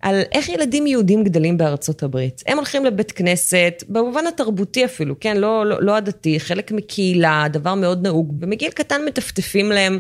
על 0.02 0.22
איך 0.32 0.48
ילדים 0.48 0.86
יהודים 0.86 1.24
גדלים 1.24 1.58
בארצות 1.58 2.02
הברית. 2.02 2.42
הם 2.46 2.56
הולכים 2.56 2.84
לבית 2.84 3.12
כנסת, 3.12 3.84
במובן 3.88 4.26
התרבותי 4.26 4.84
אפילו, 4.84 5.20
כן? 5.20 5.36
לא, 5.36 5.66
לא, 5.66 5.82
לא 5.82 5.96
הדתי, 5.96 6.40
חלק 6.40 6.72
מקהילה, 6.72 7.46
דבר 7.50 7.74
מאוד 7.74 8.02
נהוג. 8.02 8.40
במגיל 8.40 8.70
קטן 8.70 9.04
מטפטפים 9.04 9.72
להם 9.72 9.98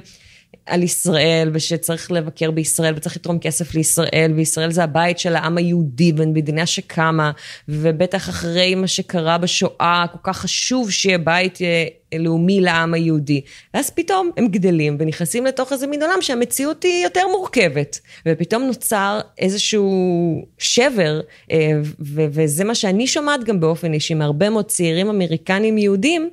על 0.66 0.82
ישראל 0.82 1.50
ושצריך 1.52 2.12
לבקר 2.12 2.50
בישראל 2.50 2.94
וצריך 2.96 3.16
לתרום 3.16 3.38
כסף 3.38 3.74
לישראל 3.74 4.32
וישראל 4.36 4.70
זה 4.72 4.84
הבית 4.84 5.18
של 5.18 5.36
העם 5.36 5.58
היהודי 5.58 6.12
ומדינה 6.16 6.66
שקמה 6.66 7.30
ובטח 7.68 8.28
אחרי 8.28 8.74
מה 8.74 8.86
שקרה 8.86 9.38
בשואה 9.38 10.04
כל 10.12 10.18
כך 10.22 10.38
חשוב 10.38 10.90
שיהיה 10.90 11.18
בית 11.18 11.62
אה, 11.62 11.86
לאומי 12.18 12.60
לעם 12.60 12.94
היהודי. 12.94 13.40
ואז 13.74 13.90
פתאום 13.90 14.30
הם 14.36 14.48
גדלים 14.48 14.96
ונכנסים 15.00 15.46
לתוך 15.46 15.72
איזה 15.72 15.86
מין 15.86 16.02
עולם 16.02 16.22
שהמציאות 16.22 16.82
היא 16.82 17.04
יותר 17.04 17.28
מורכבת 17.28 18.00
ופתאום 18.28 18.62
נוצר 18.62 19.20
איזשהו 19.38 20.46
שבר 20.58 21.20
אה, 21.50 21.72
וזה 22.00 22.64
מה 22.64 22.74
שאני 22.74 23.06
שומעת 23.06 23.44
גם 23.44 23.60
באופן 23.60 23.92
אישי 23.92 24.14
מהרבה 24.14 24.50
מאוד 24.50 24.64
צעירים 24.64 25.08
אמריקנים 25.08 25.78
יהודים 25.78 26.30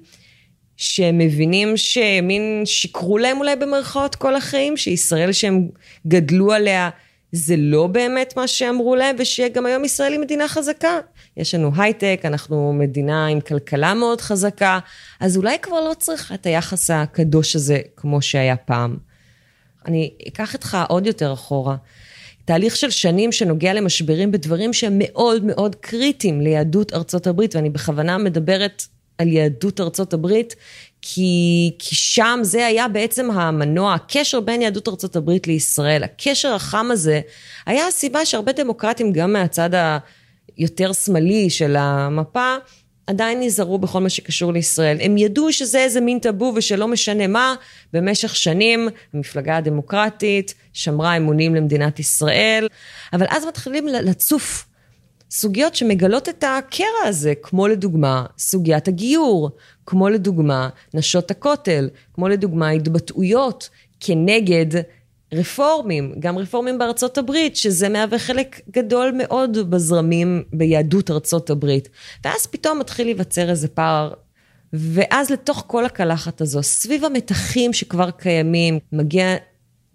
שהם 0.79 1.17
מבינים 1.17 1.77
שמין 1.77 2.61
שיקרו 2.65 3.17
להם 3.17 3.37
אולי 3.37 3.55
במרכאות 3.55 4.15
כל 4.15 4.35
החיים, 4.35 4.77
שישראל 4.77 5.31
שהם 5.31 5.69
גדלו 6.07 6.51
עליה 6.51 6.89
זה 7.31 7.55
לא 7.57 7.87
באמת 7.87 8.33
מה 8.37 8.47
שאמרו 8.47 8.95
להם, 8.95 9.15
ושגם 9.19 9.65
היום 9.65 9.85
ישראל 9.85 10.11
היא 10.11 10.19
מדינה 10.19 10.47
חזקה. 10.47 10.99
יש 11.37 11.55
לנו 11.55 11.71
הייטק, 11.77 12.21
אנחנו 12.23 12.73
מדינה 12.73 13.27
עם 13.27 13.41
כלכלה 13.41 13.93
מאוד 13.93 14.21
חזקה, 14.21 14.79
אז 15.19 15.37
אולי 15.37 15.59
כבר 15.61 15.81
לא 15.81 15.93
צריך 15.93 16.31
את 16.31 16.45
היחס 16.45 16.89
הקדוש 16.89 17.55
הזה 17.55 17.79
כמו 17.95 18.21
שהיה 18.21 18.55
פעם. 18.55 18.97
אני 19.85 20.11
אקח 20.27 20.53
אותך 20.53 20.77
עוד 20.89 21.07
יותר 21.07 21.33
אחורה. 21.33 21.75
תהליך 22.45 22.75
של 22.75 22.89
שנים 22.89 23.31
שנוגע 23.31 23.73
למשברים 23.73 24.31
בדברים 24.31 24.73
שהם 24.73 24.95
מאוד 24.99 25.43
מאוד 25.43 25.75
קריטיים 25.75 26.41
ליהדות 26.41 26.93
ארצות 26.93 27.27
הברית, 27.27 27.55
ואני 27.55 27.69
בכוונה 27.69 28.17
מדברת 28.17 28.83
על 29.19 29.27
יהדות 29.27 29.79
ארצות 29.79 30.13
הברית, 30.13 30.55
כי, 31.01 31.71
כי 31.79 31.95
שם 31.95 32.39
זה 32.41 32.65
היה 32.65 32.88
בעצם 32.88 33.32
המנוע, 33.32 33.93
הקשר 33.93 34.39
בין 34.39 34.62
יהדות 34.62 34.88
ארצות 34.88 35.15
הברית 35.15 35.47
לישראל. 35.47 36.03
הקשר 36.03 36.53
החם 36.53 36.91
הזה 36.91 37.21
היה 37.65 37.88
הסיבה 37.88 38.25
שהרבה 38.25 38.51
דמוקרטים, 38.51 39.13
גם 39.13 39.34
מהצד 39.34 39.69
היותר 40.58 40.93
שמאלי 40.93 41.49
של 41.49 41.75
המפה, 41.75 42.55
עדיין 43.08 43.39
נזהרו 43.41 43.77
בכל 43.77 43.99
מה 43.99 44.10
שקשור 44.10 44.53
לישראל. 44.53 44.97
הם 45.01 45.17
ידעו 45.17 45.53
שזה 45.53 45.79
איזה 45.79 46.01
מין 46.01 46.19
טאבו 46.19 46.53
ושלא 46.55 46.88
משנה 46.88 47.27
מה, 47.27 47.55
במשך 47.93 48.36
שנים 48.36 48.89
המפלגה 49.13 49.58
הדמוקרטית 49.58 50.53
שמרה 50.73 51.17
אמונים 51.17 51.55
למדינת 51.55 51.99
ישראל, 51.99 52.67
אבל 53.13 53.25
אז 53.29 53.45
מתחילים 53.45 53.88
לצוף 53.88 54.68
סוגיות 55.31 55.75
שמגלות 55.75 56.29
את 56.29 56.43
הקרע 56.43 57.03
הזה, 57.05 57.33
כמו 57.41 57.67
לדוגמה 57.67 58.25
סוגיית 58.37 58.87
הגיור, 58.87 59.49
כמו 59.85 60.09
לדוגמה 60.09 60.69
נשות 60.93 61.31
הכותל, 61.31 61.89
כמו 62.13 62.27
לדוגמה 62.27 62.69
התבטאויות 62.69 63.69
כנגד 63.99 64.81
רפורמים, 65.33 66.13
גם 66.19 66.37
רפורמים 66.37 66.77
בארצות 66.77 67.17
הברית, 67.17 67.55
שזה 67.55 67.89
מהווה 67.89 68.19
חלק 68.19 68.61
גדול 68.71 69.11
מאוד 69.17 69.57
בזרמים 69.69 70.43
ביהדות 70.53 71.11
ארצות 71.11 71.49
הברית. 71.49 71.89
ואז 72.25 72.45
פתאום 72.45 72.79
מתחיל 72.79 73.07
להיווצר 73.07 73.49
איזה 73.49 73.67
פער. 73.67 74.13
ואז 74.73 75.29
לתוך 75.29 75.63
כל 75.67 75.85
הקלחת 75.85 76.41
הזו, 76.41 76.63
סביב 76.63 77.05
המתחים 77.05 77.73
שכבר 77.73 78.11
קיימים, 78.11 78.79
מגיע 78.91 79.35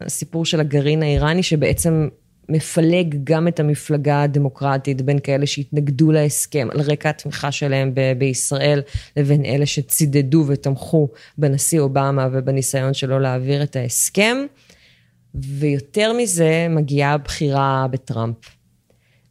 הסיפור 0.01 0.45
של 0.45 0.61
הגרעין 0.61 1.03
האיראני, 1.03 1.43
שבעצם 1.43 2.09
מפלג 2.49 3.17
גם 3.25 3.49
את 3.49 3.61
המפלגה 3.61 4.23
הדמוקרטית 4.23 5.03
בין 5.03 5.19
כאלה 5.19 5.47
שהתנגדו 5.47 6.13
להסכם 6.13 6.69
על 6.71 6.81
רקע 6.81 7.09
התמיכה 7.09 7.53
שלהם 7.53 7.95
ב- 7.95 8.13
בישראל 8.19 8.83
לבין 9.17 9.45
אלה 9.45 9.67
שצידדו 9.67 10.45
ותמכו 10.49 11.09
בנשיא 11.39 11.81
אובמה 11.81 12.29
ובניסיון 12.33 12.95
שלו 12.95 13.19
להעביר 13.19 13.63
את 13.63 13.77
ההסכם. 13.77 14.37
ויותר 15.35 16.13
מזה 16.13 16.67
מגיעה 16.71 17.13
הבחירה 17.13 17.87
בטראמפ. 17.91 18.37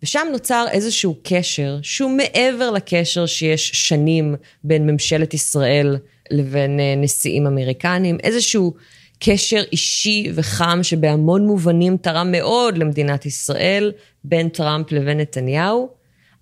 ושם 0.03 0.27
נוצר 0.31 0.65
איזשהו 0.71 1.15
קשר 1.23 1.79
שהוא 1.81 2.11
מעבר 2.11 2.71
לקשר 2.71 3.25
שיש 3.25 3.71
שנים 3.73 4.35
בין 4.63 4.87
ממשלת 4.87 5.33
ישראל 5.33 5.97
לבין 6.31 6.79
אה, 6.79 6.93
נשיאים 6.97 7.47
אמריקנים, 7.47 8.17
איזשהו 8.23 8.73
קשר 9.25 9.61
אישי 9.71 10.31
וחם 10.35 10.79
שבהמון 10.81 11.47
מובנים 11.47 11.97
תרם 11.97 12.31
מאוד 12.31 12.77
למדינת 12.77 13.25
ישראל, 13.25 13.91
בין 14.23 14.49
טראמפ 14.49 14.91
לבין 14.91 15.19
נתניהו, 15.19 15.89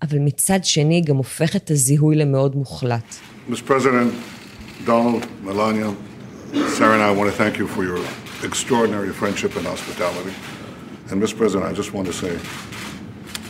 אבל 0.02 0.18
מצד 0.18 0.64
שני 0.64 1.00
גם 1.00 1.16
הופך 1.16 1.56
את 1.56 1.70
הזיהוי 1.70 2.16
למאוד 2.16 2.56
מוחלט. 2.56 3.16
Mr. 3.50 3.52
President, 3.52 4.12
Donald, 4.86 5.26
Melania, 5.44 5.90
Sarah 6.76 6.94
and 6.96 7.02
I 7.02 7.12
want 7.18 7.28
to 7.32 7.36
thank 7.42 7.54
you 7.60 7.66
for 7.74 7.82
your 7.90 8.00
extraordinary 8.48 9.12
friendship 9.20 9.52
and 9.58 9.64
hospitality. 9.74 10.34
And 11.10 11.16
Mr. 11.22 11.36
President, 11.42 11.64
I 11.72 11.74
just 11.82 11.92
want 11.96 12.06
to 12.12 12.16
say 12.22 12.32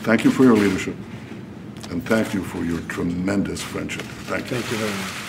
thank 0.07 0.21
you 0.25 0.31
for 0.37 0.45
your 0.49 0.59
leadership 0.65 0.97
and 1.91 1.99
thank 2.13 2.27
you 2.37 2.43
for 2.53 2.61
your 2.71 2.81
tremendous 2.95 3.61
friendship. 3.73 4.07
Thank 4.33 4.45
you. 4.51 4.57
Thank 4.57 4.67
you 4.73 4.79
very 4.85 4.97
much. 5.03 5.22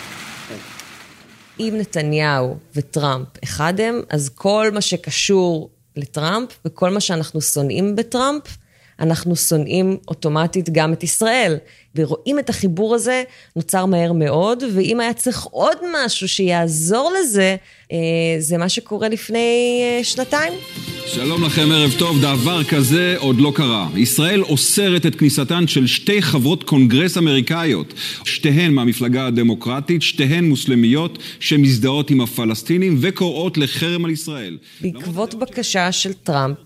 אם 1.60 1.74
נתניהו 1.78 2.56
וטראמפ 2.76 3.28
אחד 3.44 3.74
הם, 3.80 4.02
אז 4.10 4.30
כל 4.30 4.70
מה 4.74 4.82
שקשור 4.82 5.70
לטראמפ 5.96 6.50
וכל 6.66 6.90
מה 6.90 7.00
שאנחנו 7.00 7.42
שונאים 7.42 7.96
בטראמפ, 7.96 8.44
אנחנו 9.00 9.36
שונאים 9.36 9.98
אוטומטית 10.08 10.70
גם 10.70 10.94
את 10.94 11.04
ישראל. 11.04 11.58
ורואים 11.96 12.40
את 12.40 12.50
החיבור 12.50 12.96
הזה, 12.96 13.24
נוצר 13.56 13.86
מהר 13.86 14.14
מאוד, 14.14 14.64
ואם 14.74 15.00
היה 15.00 15.14
צריך 15.14 15.44
עוד 15.44 15.78
משהו 15.94 16.28
שיעזור 16.28 17.14
לזה, 17.20 17.56
אה, 17.92 17.98
זה 18.40 18.58
מה 18.58 18.70
שקורה 18.70 19.10
לפני 19.10 19.82
אה, 19.84 20.04
שנתיים. 20.04 20.54
שלום 21.08 21.44
לכם, 21.44 21.72
ערב 21.72 21.92
טוב. 22.00 22.22
דבר 22.22 22.64
כזה 22.64 23.16
עוד 23.18 23.40
לא 23.40 23.52
קרה. 23.56 23.88
ישראל 23.96 24.42
אוסרת 24.44 25.06
את 25.06 25.16
כניסתן 25.16 25.68
של 25.68 25.88
שתי 25.88 26.22
חברות 26.22 26.64
קונגרס 26.64 27.18
אמריקאיות, 27.18 27.94
שתיהן 28.26 28.74
מהמפלגה 28.74 29.28
הדמוקרטית, 29.28 30.02
שתיהן 30.02 30.46
מוסלמיות, 30.46 31.18
שמזדהות 31.40 32.10
עם 32.10 32.22
הפלסטינים 32.22 32.98
וקוראות 33.02 33.58
לחרם 33.58 34.06
על 34.06 34.12
ישראל. 34.12 34.58
בעקבות 34.82 35.36
בקשה 35.36 35.92
של 35.92 36.14
טראמפ, 36.14 36.58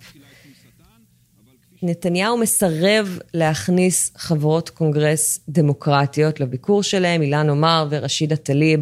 נתניהו 1.83 2.37
מסרב 2.37 3.19
להכניס 3.33 4.11
חברות 4.17 4.69
קונגרס 4.69 5.39
דמוקרטיות 5.49 6.39
לביקור 6.39 6.83
שלהם, 6.83 7.21
אילן 7.21 7.49
עומר 7.49 7.87
ורשידה 7.89 8.35
טליב, 8.35 8.79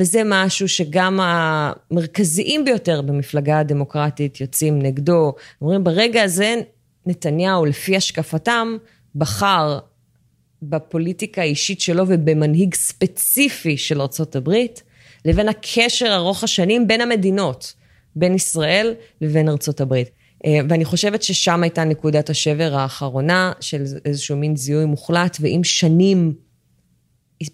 וזה 0.00 0.22
משהו 0.24 0.68
שגם 0.68 1.20
המרכזיים 1.22 2.64
ביותר 2.64 3.02
במפלגה 3.02 3.58
הדמוקרטית 3.58 4.40
יוצאים 4.40 4.78
נגדו. 4.82 5.32
אומרים, 5.62 5.84
ברגע 5.84 6.22
הזה 6.22 6.54
נתניהו, 7.06 7.64
לפי 7.64 7.96
השקפתם, 7.96 8.76
בחר 9.14 9.78
בפוליטיקה 10.62 11.42
האישית 11.42 11.80
שלו 11.80 12.04
ובמנהיג 12.08 12.74
ספציפי 12.74 13.76
של 13.76 14.00
ארה"ב, 14.00 14.50
לבין 15.24 15.48
הקשר 15.48 16.14
ארוך 16.14 16.44
השנים 16.44 16.88
בין 16.88 17.00
המדינות, 17.00 17.74
בין 18.16 18.34
ישראל 18.34 18.94
לבין 19.20 19.48
הברית. 19.80 20.10
אה, 20.46 20.58
ואני 20.68 20.84
חושבת 20.84 21.22
ששם 21.22 21.62
הייתה 21.62 21.84
נקודת 21.84 22.30
השבר 22.30 22.74
האחרונה 22.74 23.52
של 23.60 23.82
איזשהו 24.04 24.36
מין 24.36 24.56
זיהוי 24.56 24.84
מוחלט, 24.84 25.36
ואם 25.40 25.60
שנים 25.64 26.34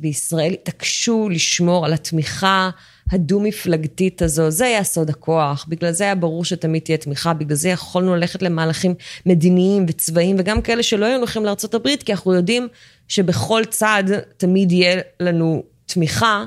בישראל 0.00 0.52
התעקשו 0.52 1.28
לשמור 1.28 1.86
על 1.86 1.92
התמיכה 1.92 2.70
הדו-מפלגתית 3.10 4.22
הזו, 4.22 4.50
זה 4.50 4.66
היה 4.66 4.84
סוד 4.84 5.10
הכוח, 5.10 5.66
בגלל 5.68 5.92
זה 5.92 6.04
היה 6.04 6.14
ברור 6.14 6.44
שתמיד 6.44 6.82
תהיה 6.82 6.98
תמיכה, 6.98 7.34
בגלל 7.34 7.56
זה 7.56 7.68
יכולנו 7.68 8.16
ללכת 8.16 8.42
למהלכים 8.42 8.94
מדיניים 9.26 9.86
וצבאיים, 9.88 10.36
וגם 10.38 10.62
כאלה 10.62 10.82
שלא 10.82 11.06
היו 11.06 11.18
הולכים 11.18 11.44
לארה"ב, 11.44 11.88
כי 12.04 12.12
אנחנו 12.12 12.34
יודעים 12.34 12.68
שבכל 13.08 13.62
צד 13.70 14.04
תמיד 14.36 14.72
יהיה 14.72 15.00
לנו 15.20 15.62
תמיכה, 15.86 16.44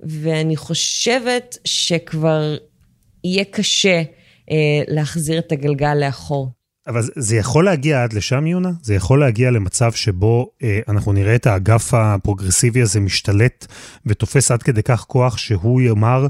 ואני 0.00 0.56
חושבת 0.56 1.58
שכבר 1.64 2.56
יהיה 3.24 3.44
קשה 3.44 4.02
אה, 4.50 4.82
להחזיר 4.88 5.38
את 5.38 5.52
הגלגל 5.52 5.94
לאחור. 5.94 6.61
אבל 6.86 7.02
זה 7.16 7.36
יכול 7.36 7.64
להגיע 7.64 8.02
עד 8.02 8.12
לשם, 8.12 8.46
יונה? 8.46 8.70
זה 8.82 8.94
יכול 8.94 9.20
להגיע 9.20 9.50
למצב 9.50 9.92
שבו 9.92 10.50
אה, 10.62 10.80
אנחנו 10.88 11.12
נראה 11.12 11.34
את 11.34 11.46
האגף 11.46 11.94
הפרוגרסיבי 11.94 12.82
הזה 12.82 13.00
משתלט 13.00 13.66
ותופס 14.06 14.50
עד 14.50 14.62
כדי 14.62 14.82
כך 14.82 15.00
כוח 15.00 15.36
שהוא 15.36 15.80
יאמר, 15.80 16.26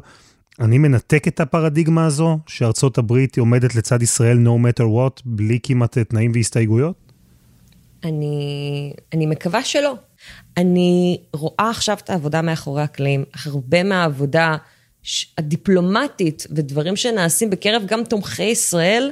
אני 0.60 0.78
מנתק 0.78 1.28
את 1.28 1.40
הפרדיגמה 1.40 2.06
הזו, 2.06 2.38
שארצות 2.46 2.98
הברית 2.98 3.38
עומדת 3.38 3.74
לצד 3.74 4.02
ישראל 4.02 4.38
no 4.46 4.66
matter 4.66 4.84
what, 4.84 5.22
בלי 5.24 5.58
כמעט 5.62 5.98
תנאים 5.98 6.32
והסתייגויות? 6.34 6.94
אני, 8.04 8.92
אני 9.12 9.26
מקווה 9.26 9.64
שלא. 9.64 9.94
אני 10.56 11.20
רואה 11.32 11.70
עכשיו 11.70 11.96
את 12.04 12.10
העבודה 12.10 12.42
מאחורי 12.42 12.82
הקלעים. 12.82 13.24
הרבה 13.44 13.82
מהעבודה 13.82 14.56
הדיפלומטית 15.38 16.46
ודברים 16.50 16.96
שנעשים 16.96 17.50
בקרב 17.50 17.82
גם 17.86 18.04
תומכי 18.04 18.42
ישראל, 18.42 19.10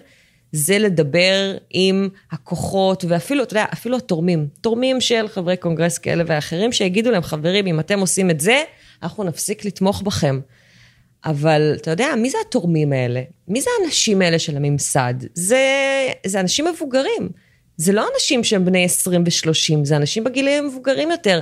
זה 0.52 0.78
לדבר 0.78 1.56
עם 1.70 2.08
הכוחות, 2.30 3.04
ואפילו, 3.08 3.42
אתה 3.42 3.52
יודע, 3.52 3.64
אפילו 3.72 3.96
התורמים, 3.96 4.48
תורמים 4.60 5.00
של 5.00 5.28
חברי 5.28 5.56
קונגרס 5.56 5.98
כאלה 5.98 6.24
ואחרים, 6.26 6.72
שיגידו 6.72 7.10
להם, 7.10 7.22
חברים, 7.22 7.66
אם 7.66 7.80
אתם 7.80 8.00
עושים 8.00 8.30
את 8.30 8.40
זה, 8.40 8.62
אנחנו 9.02 9.24
נפסיק 9.24 9.64
לתמוך 9.64 10.02
בכם. 10.02 10.40
אבל 11.24 11.74
אתה 11.76 11.90
יודע, 11.90 12.14
מי 12.16 12.30
זה 12.30 12.38
התורמים 12.48 12.92
האלה? 12.92 13.22
מי 13.48 13.60
זה 13.60 13.70
האנשים 13.80 14.22
האלה 14.22 14.38
של 14.38 14.56
הממסד? 14.56 15.14
זה, 15.34 15.66
זה 16.26 16.40
אנשים 16.40 16.64
מבוגרים. 16.74 17.28
זה 17.76 17.92
לא 17.92 18.06
אנשים 18.14 18.44
שהם 18.44 18.64
בני 18.64 18.84
20 18.84 19.24
ו-30, 19.24 19.84
זה 19.84 19.96
אנשים 19.96 20.24
בגילים 20.24 20.66
מבוגרים 20.66 21.10
יותר. 21.10 21.40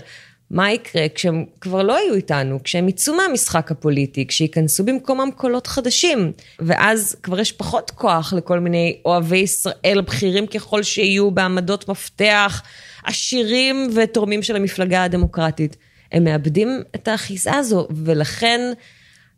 מה 0.50 0.72
יקרה 0.72 1.06
כשהם 1.14 1.44
כבר 1.60 1.82
לא 1.82 1.92
יהיו 1.92 2.14
איתנו, 2.14 2.62
כשהם 2.62 2.88
יצאו 2.88 3.14
מהמשחק 3.14 3.70
הפוליטי, 3.70 4.26
כשייכנסו 4.26 4.84
במקומם 4.84 5.28
קולות 5.36 5.66
חדשים, 5.66 6.32
ואז 6.58 7.16
כבר 7.22 7.40
יש 7.40 7.52
פחות 7.52 7.90
כוח 7.90 8.32
לכל 8.32 8.58
מיני 8.58 9.00
אוהבי 9.04 9.36
ישראל, 9.36 10.00
בכירים 10.06 10.46
ככל 10.46 10.82
שיהיו, 10.82 11.30
בעמדות 11.30 11.88
מפתח, 11.88 12.62
עשירים 13.04 13.90
ותורמים 13.94 14.42
של 14.42 14.56
המפלגה 14.56 15.04
הדמוקרטית. 15.04 15.76
הם 16.12 16.24
מאבדים 16.24 16.82
את 16.94 17.08
האחיזה 17.08 17.54
הזו, 17.54 17.88
ולכן 17.90 18.60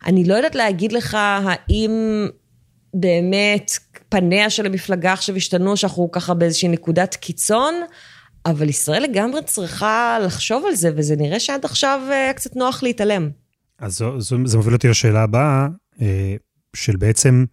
אני 0.06 0.24
לא 0.24 0.34
יודעת 0.34 0.54
להגיד 0.54 0.92
לך 0.92 1.18
האם 1.20 2.26
באמת 2.94 3.72
פניה 4.08 4.50
של 4.50 4.66
המפלגה 4.66 5.12
עכשיו 5.12 5.36
השתנו, 5.36 5.76
שאנחנו 5.76 6.10
ככה 6.10 6.34
באיזושהי 6.34 6.68
נקודת 6.68 7.14
קיצון, 7.14 7.74
אבל 8.46 8.68
ישראל 8.68 9.02
לגמרי 9.02 9.40
צריכה 9.46 10.18
לחשוב 10.24 10.64
על 10.68 10.74
זה, 10.74 10.90
וזה 10.96 11.16
נראה 11.16 11.40
שעד 11.40 11.64
עכשיו 11.64 12.00
היה 12.10 12.28
אה, 12.28 12.32
קצת 12.32 12.56
נוח 12.56 12.82
להתעלם. 12.82 13.30
אז 13.78 13.96
זו, 13.96 14.20
זו, 14.20 14.36
זה 14.44 14.56
מוביל 14.56 14.74
אותי 14.74 14.88
לשאלה 14.88 15.22
הבאה, 15.22 15.68
אה, 16.02 16.34
של 16.76 16.96
בעצם, 16.96 17.44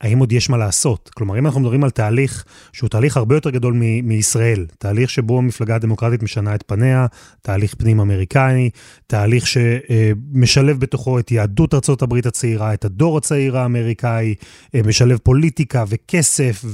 האם 0.00 0.18
עוד 0.18 0.32
יש 0.32 0.50
מה 0.50 0.56
לעשות? 0.56 1.10
כלומר, 1.14 1.38
אם 1.38 1.46
אנחנו 1.46 1.60
מדברים 1.60 1.84
על 1.84 1.90
תהליך 1.90 2.44
שהוא 2.72 2.88
תהליך 2.88 3.16
הרבה 3.16 3.34
יותר 3.34 3.50
גדול 3.50 3.74
מ- 3.76 4.08
מישראל, 4.08 4.66
תהליך 4.78 5.10
שבו 5.10 5.38
המפלגה 5.38 5.74
הדמוקרטית 5.74 6.22
משנה 6.22 6.54
את 6.54 6.64
פניה, 6.66 7.06
תהליך 7.42 7.74
פנים-אמריקני, 7.74 8.70
תהליך 9.06 9.46
שמשלב 9.46 10.80
בתוכו 10.80 11.18
את 11.18 11.30
יהדות 11.30 11.74
ארצות 11.74 12.02
הברית 12.02 12.26
הצעירה, 12.26 12.74
את 12.74 12.84
הדור 12.84 13.18
הצעיר 13.18 13.58
האמריקאי, 13.58 14.34
אה, 14.74 14.80
משלב 14.84 15.18
פוליטיקה 15.18 15.84
וכסף 15.88 16.64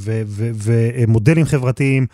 ומודלים 0.54 1.44
חברתיים. 1.44 2.06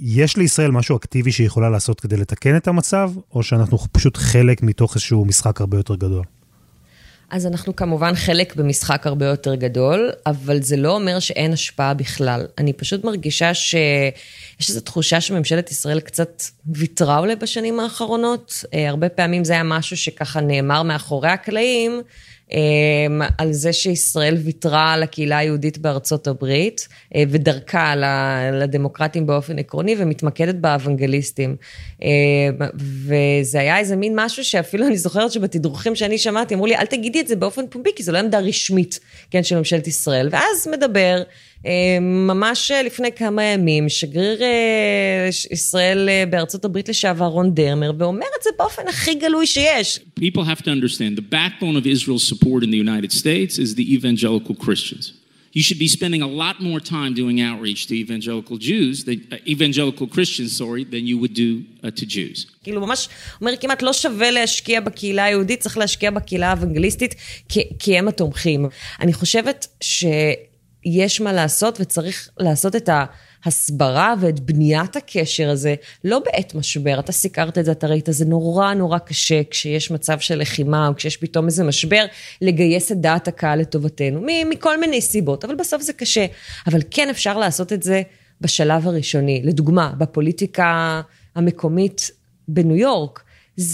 יש 0.00 0.36
לישראל 0.36 0.70
משהו 0.70 0.96
אקטיבי 0.96 1.32
שהיא 1.32 1.46
יכולה 1.46 1.70
לעשות 1.70 2.00
כדי 2.00 2.16
לתקן 2.16 2.56
את 2.56 2.68
המצב, 2.68 3.10
או 3.34 3.42
שאנחנו 3.42 3.78
פשוט 3.92 4.16
חלק 4.16 4.62
מתוך 4.62 4.94
איזשהו 4.94 5.24
משחק 5.24 5.60
הרבה 5.60 5.76
יותר 5.76 5.94
גדול? 5.94 6.24
אז 7.30 7.46
אנחנו 7.46 7.76
כמובן 7.76 8.14
חלק 8.14 8.56
במשחק 8.56 9.06
הרבה 9.06 9.26
יותר 9.26 9.54
גדול, 9.54 10.10
אבל 10.26 10.62
זה 10.62 10.76
לא 10.76 10.94
אומר 10.94 11.18
שאין 11.18 11.52
השפעה 11.52 11.94
בכלל. 11.94 12.46
אני 12.58 12.72
פשוט 12.72 13.04
מרגישה 13.04 13.54
שיש 13.54 14.68
איזו 14.68 14.80
תחושה 14.80 15.20
שממשלת 15.20 15.70
ישראל 15.70 16.00
קצת 16.00 16.42
ויתרה 16.66 17.18
אולי 17.18 17.36
בשנים 17.36 17.80
האחרונות. 17.80 18.64
אה, 18.74 18.88
הרבה 18.88 19.08
פעמים 19.08 19.44
זה 19.44 19.52
היה 19.52 19.62
משהו 19.62 19.96
שככה 19.96 20.40
נאמר 20.40 20.82
מאחורי 20.82 21.28
הקלעים, 21.28 22.00
על 23.38 23.52
זה 23.52 23.72
שישראל 23.72 24.34
ויתרה 24.44 24.92
על 24.92 25.02
הקהילה 25.02 25.38
היהודית 25.38 25.78
בארצות 25.78 26.26
הברית 26.26 26.88
אה, 27.14 27.22
ודרכה 27.28 27.94
לדמוקרטים 28.52 29.26
באופן 29.26 29.58
עקרוני 29.58 29.96
ומתמקדת 29.98 30.54
באוונגליסטים. 30.54 31.56
אמ, 32.02 32.08
וזה 32.78 33.60
היה 33.60 33.78
איזה 33.78 33.96
מין 33.96 34.12
משהו 34.16 34.44
שאפילו 34.44 34.86
אני 34.86 34.96
זוכרת 34.96 35.32
שבתדרוכים 35.32 35.94
שאני 35.94 36.18
שמעתי 36.18 36.54
אמרו 36.54 36.66
לי 36.66 36.76
אל 36.76 36.86
תגידי 36.86 37.20
את 37.20 37.28
זה 37.28 37.36
באופן 37.36 37.66
פומבי 37.70 37.90
כי 37.96 38.02
זו 38.02 38.12
לא 38.12 38.18
עמדה 38.18 38.38
רשמית, 38.38 39.00
כן, 39.30 39.42
של 39.42 39.58
ממשלת 39.58 39.86
ישראל. 39.86 40.28
ואז 40.32 40.68
מדבר 40.72 41.16
אה, 41.18 41.22
ממש 42.00 42.70
לפני 42.70 43.12
כמה 43.12 43.42
ימים, 43.42 43.88
שגריר 43.88 44.42
אה, 44.42 45.28
ישראל 45.50 46.08
אה, 46.08 46.24
בארצות 46.30 46.64
הברית 46.64 46.88
לשעבר, 46.88 47.24
רון 47.24 47.54
דרמר, 47.54 47.92
ואומר 47.98 48.26
את 48.38 48.42
זה 48.42 48.50
באופן 48.58 48.82
הכי 48.88 49.14
גלוי 49.14 49.46
שיש. 49.46 50.00
People 50.20 50.44
have 50.44 50.62
to 50.62 50.70
understand, 50.70 51.16
the 51.16 51.34
backbone 51.34 51.76
of 51.76 51.86
Israel's 51.86 52.26
support 52.32 52.62
in 52.64 52.70
the 52.70 52.76
United 52.88 53.12
States 53.12 53.58
is 53.58 53.74
the 53.74 53.94
evangelical 53.94 54.54
Christians. 54.64 55.12
You 55.58 55.62
should 55.66 55.78
be 55.86 55.90
spending 55.98 56.22
a 56.30 56.32
lot 56.42 56.56
more 56.68 56.80
time 56.80 57.10
doing 57.22 57.36
outreach 57.48 57.86
to 57.88 57.94
evangelical 58.04 58.56
Jews, 58.58 59.04
than, 59.08 59.18
uh, 59.32 59.54
evangelical 59.54 60.06
Christians, 60.16 60.50
sorry, 60.62 60.82
than 60.94 61.02
you 61.10 61.16
would 61.22 61.34
do 61.44 61.50
uh, 61.84 61.90
to 61.90 62.04
Jews. 62.06 62.46
כאילו 62.62 62.80
ממש 62.80 63.08
אומר 63.40 63.52
כמעט 63.60 63.82
לא 63.82 63.92
שווה 63.92 64.30
להשקיע 64.30 64.80
בקהילה 64.80 65.24
היהודית, 65.24 65.60
צריך 65.60 65.78
להשקיע 65.78 66.10
בקהילה 66.10 66.48
האוונגליסטית, 66.48 67.14
כי, 67.48 67.60
כי 67.78 67.98
הם 67.98 68.08
התומכים. 68.08 68.66
אני 69.00 69.12
חושבת 69.12 69.66
ש... 69.80 70.04
יש 70.84 71.20
מה 71.20 71.32
לעשות 71.32 71.80
וצריך 71.80 72.28
לעשות 72.38 72.76
את 72.76 72.90
ההסברה 73.44 74.14
ואת 74.20 74.40
בניית 74.40 74.96
הקשר 74.96 75.50
הזה, 75.50 75.74
לא 76.04 76.18
בעת 76.18 76.54
משבר. 76.54 77.00
אתה 77.00 77.12
סיקרת 77.12 77.58
את 77.58 77.64
זה, 77.64 77.72
אתה 77.72 77.86
ראית, 77.86 78.08
זה 78.10 78.24
נורא 78.24 78.74
נורא 78.74 78.98
קשה 78.98 79.42
כשיש 79.50 79.90
מצב 79.90 80.18
של 80.18 80.38
לחימה 80.38 80.88
או 80.88 80.96
כשיש 80.96 81.16
פתאום 81.16 81.46
איזה 81.46 81.64
משבר, 81.64 82.04
לגייס 82.42 82.92
את 82.92 83.00
דעת 83.00 83.28
הקהל 83.28 83.60
לטובתנו, 83.60 84.26
מכל 84.50 84.80
מיני 84.80 85.00
סיבות, 85.00 85.44
אבל 85.44 85.54
בסוף 85.54 85.82
זה 85.82 85.92
קשה. 85.92 86.26
אבל 86.66 86.80
כן 86.90 87.10
אפשר 87.10 87.38
לעשות 87.38 87.72
את 87.72 87.82
זה 87.82 88.02
בשלב 88.40 88.88
הראשוני. 88.88 89.42
לדוגמה, 89.44 89.92
בפוליטיקה 89.98 91.00
המקומית 91.34 92.10
בניו 92.48 92.76
יורק, 92.76 93.24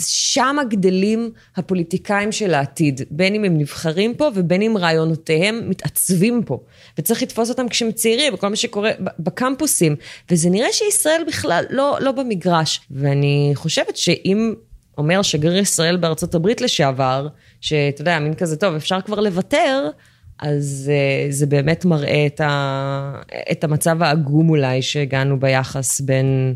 שם 0.06 0.56
גדלים 0.68 1.30
הפוליטיקאים 1.56 2.32
של 2.32 2.54
העתיד, 2.54 3.00
בין 3.10 3.34
אם 3.34 3.44
הם 3.44 3.58
נבחרים 3.58 4.14
פה 4.14 4.30
ובין 4.34 4.62
אם 4.62 4.76
רעיונותיהם 4.78 5.60
מתעצבים 5.68 6.42
פה. 6.46 6.58
וצריך 6.98 7.22
לתפוס 7.22 7.50
אותם 7.50 7.68
כשהם 7.68 7.92
צעירים, 7.92 8.34
וכל 8.34 8.48
מה 8.48 8.56
שקורה 8.56 8.90
בקמפוסים. 9.18 9.96
וזה 10.30 10.50
נראה 10.50 10.72
שישראל 10.72 11.22
בכלל 11.26 11.64
לא, 11.70 11.98
לא 12.00 12.12
במגרש. 12.12 12.80
ואני 12.90 13.52
חושבת 13.54 13.96
שאם 13.96 14.54
אומר 14.98 15.22
שגריר 15.22 15.62
ישראל 15.62 15.96
בארצות 15.96 16.34
הברית 16.34 16.60
לשעבר, 16.60 17.28
שאתה 17.60 18.00
יודע, 18.00 18.18
מין 18.18 18.34
כזה 18.34 18.56
טוב, 18.56 18.74
אפשר 18.74 19.00
כבר 19.00 19.20
לוותר, 19.20 19.88
אז 20.38 20.90
uh, 20.90 21.32
זה 21.32 21.46
באמת 21.46 21.84
מראה 21.84 22.26
את, 22.26 22.40
ה, 22.40 23.20
את 23.52 23.64
המצב 23.64 24.02
העגום 24.02 24.48
אולי 24.48 24.82
שהגענו 24.82 25.40
ביחס 25.40 26.00
בין... 26.00 26.54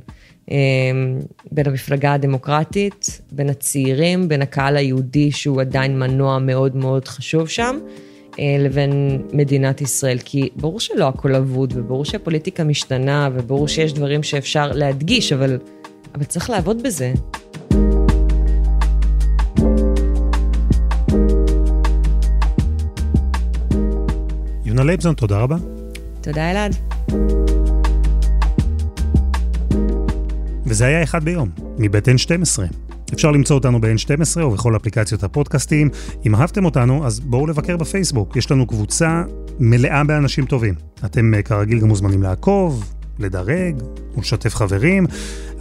אמ, 0.51 1.19
בין 1.53 1.67
המפלגה 1.67 2.13
הדמוקרטית, 2.13 3.21
בין 3.33 3.51
הצעירים, 3.51 4.29
בין 4.29 4.43
הקהל 4.43 4.77
היהודי 4.77 5.33
שהוא 5.33 5.61
עדיין 5.61 5.99
מנוע 5.99 6.39
מאוד 6.39 6.77
מאוד 6.77 7.09
חשוב 7.09 7.49
שם, 7.49 7.79
אה, 8.39 8.57
לבין 8.59 9.23
מדינת 9.33 9.81
ישראל. 9.81 10.19
כי 10.25 10.49
ברור 10.57 10.81
שלא 10.81 11.09
הכל 11.09 11.35
אבוד, 11.35 11.73
וברור 11.77 12.05
שהפוליטיקה 12.05 12.65
משתנה, 12.65 13.29
וברור 13.35 13.69
שיש 13.69 13.93
דברים 13.93 14.23
שאפשר 14.23 14.73
להדגיש, 14.73 15.33
אבל, 15.33 15.59
אבל 16.15 16.25
צריך 16.25 16.51
לעבוד 16.51 16.83
בזה. 16.83 17.13
יונה 24.65 24.85
לייבזון, 24.85 25.15
תודה 25.15 25.39
רבה. 25.39 25.57
תודה 26.21 26.51
אלעד. 26.51 26.75
וזה 30.75 30.87
היה 30.87 31.03
אחד 31.03 31.25
ביום, 31.25 31.49
מבית 31.79 32.09
N12. 32.09 32.63
אפשר 33.13 33.31
למצוא 33.31 33.57
אותנו 33.57 33.81
ב-N12 33.81 34.41
ובכל 34.41 34.77
אפליקציות 34.77 35.23
הפודקאסטים. 35.23 35.91
אם 36.27 36.35
אהבתם 36.35 36.65
אותנו, 36.65 37.07
אז 37.07 37.21
בואו 37.21 37.47
לבקר 37.47 37.77
בפייסבוק. 37.77 38.37
יש 38.37 38.51
לנו 38.51 38.67
קבוצה 38.67 39.23
מלאה 39.61 40.05
באנשים 40.05 40.47
טובים. 40.47 40.75
אתם 41.05 41.35
אה, 41.35 41.43
כרגיל 41.43 41.81
גם 41.81 41.89
מוזמנים 41.89 42.23
לעקוב, 42.23 42.95
לדרג 43.19 43.83
ולשתף 44.17 44.55
חברים. 44.55 45.07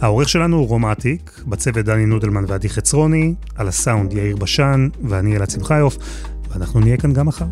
העורך 0.00 0.28
שלנו 0.28 0.56
הוא 0.56 0.68
רומטיק, 0.68 1.40
בצוות 1.46 1.84
דני 1.84 2.06
נודלמן 2.06 2.44
ועדי 2.48 2.68
חצרוני, 2.68 3.34
על 3.54 3.68
הסאונד 3.68 4.12
יאיר 4.12 4.36
בשן 4.36 4.88
ואני 5.08 5.36
אלעד 5.36 5.50
שמחיוף, 5.50 5.96
ואנחנו 6.50 6.80
נהיה 6.80 6.96
כאן 6.96 7.12
גם 7.12 7.26
מחר. 7.26 7.46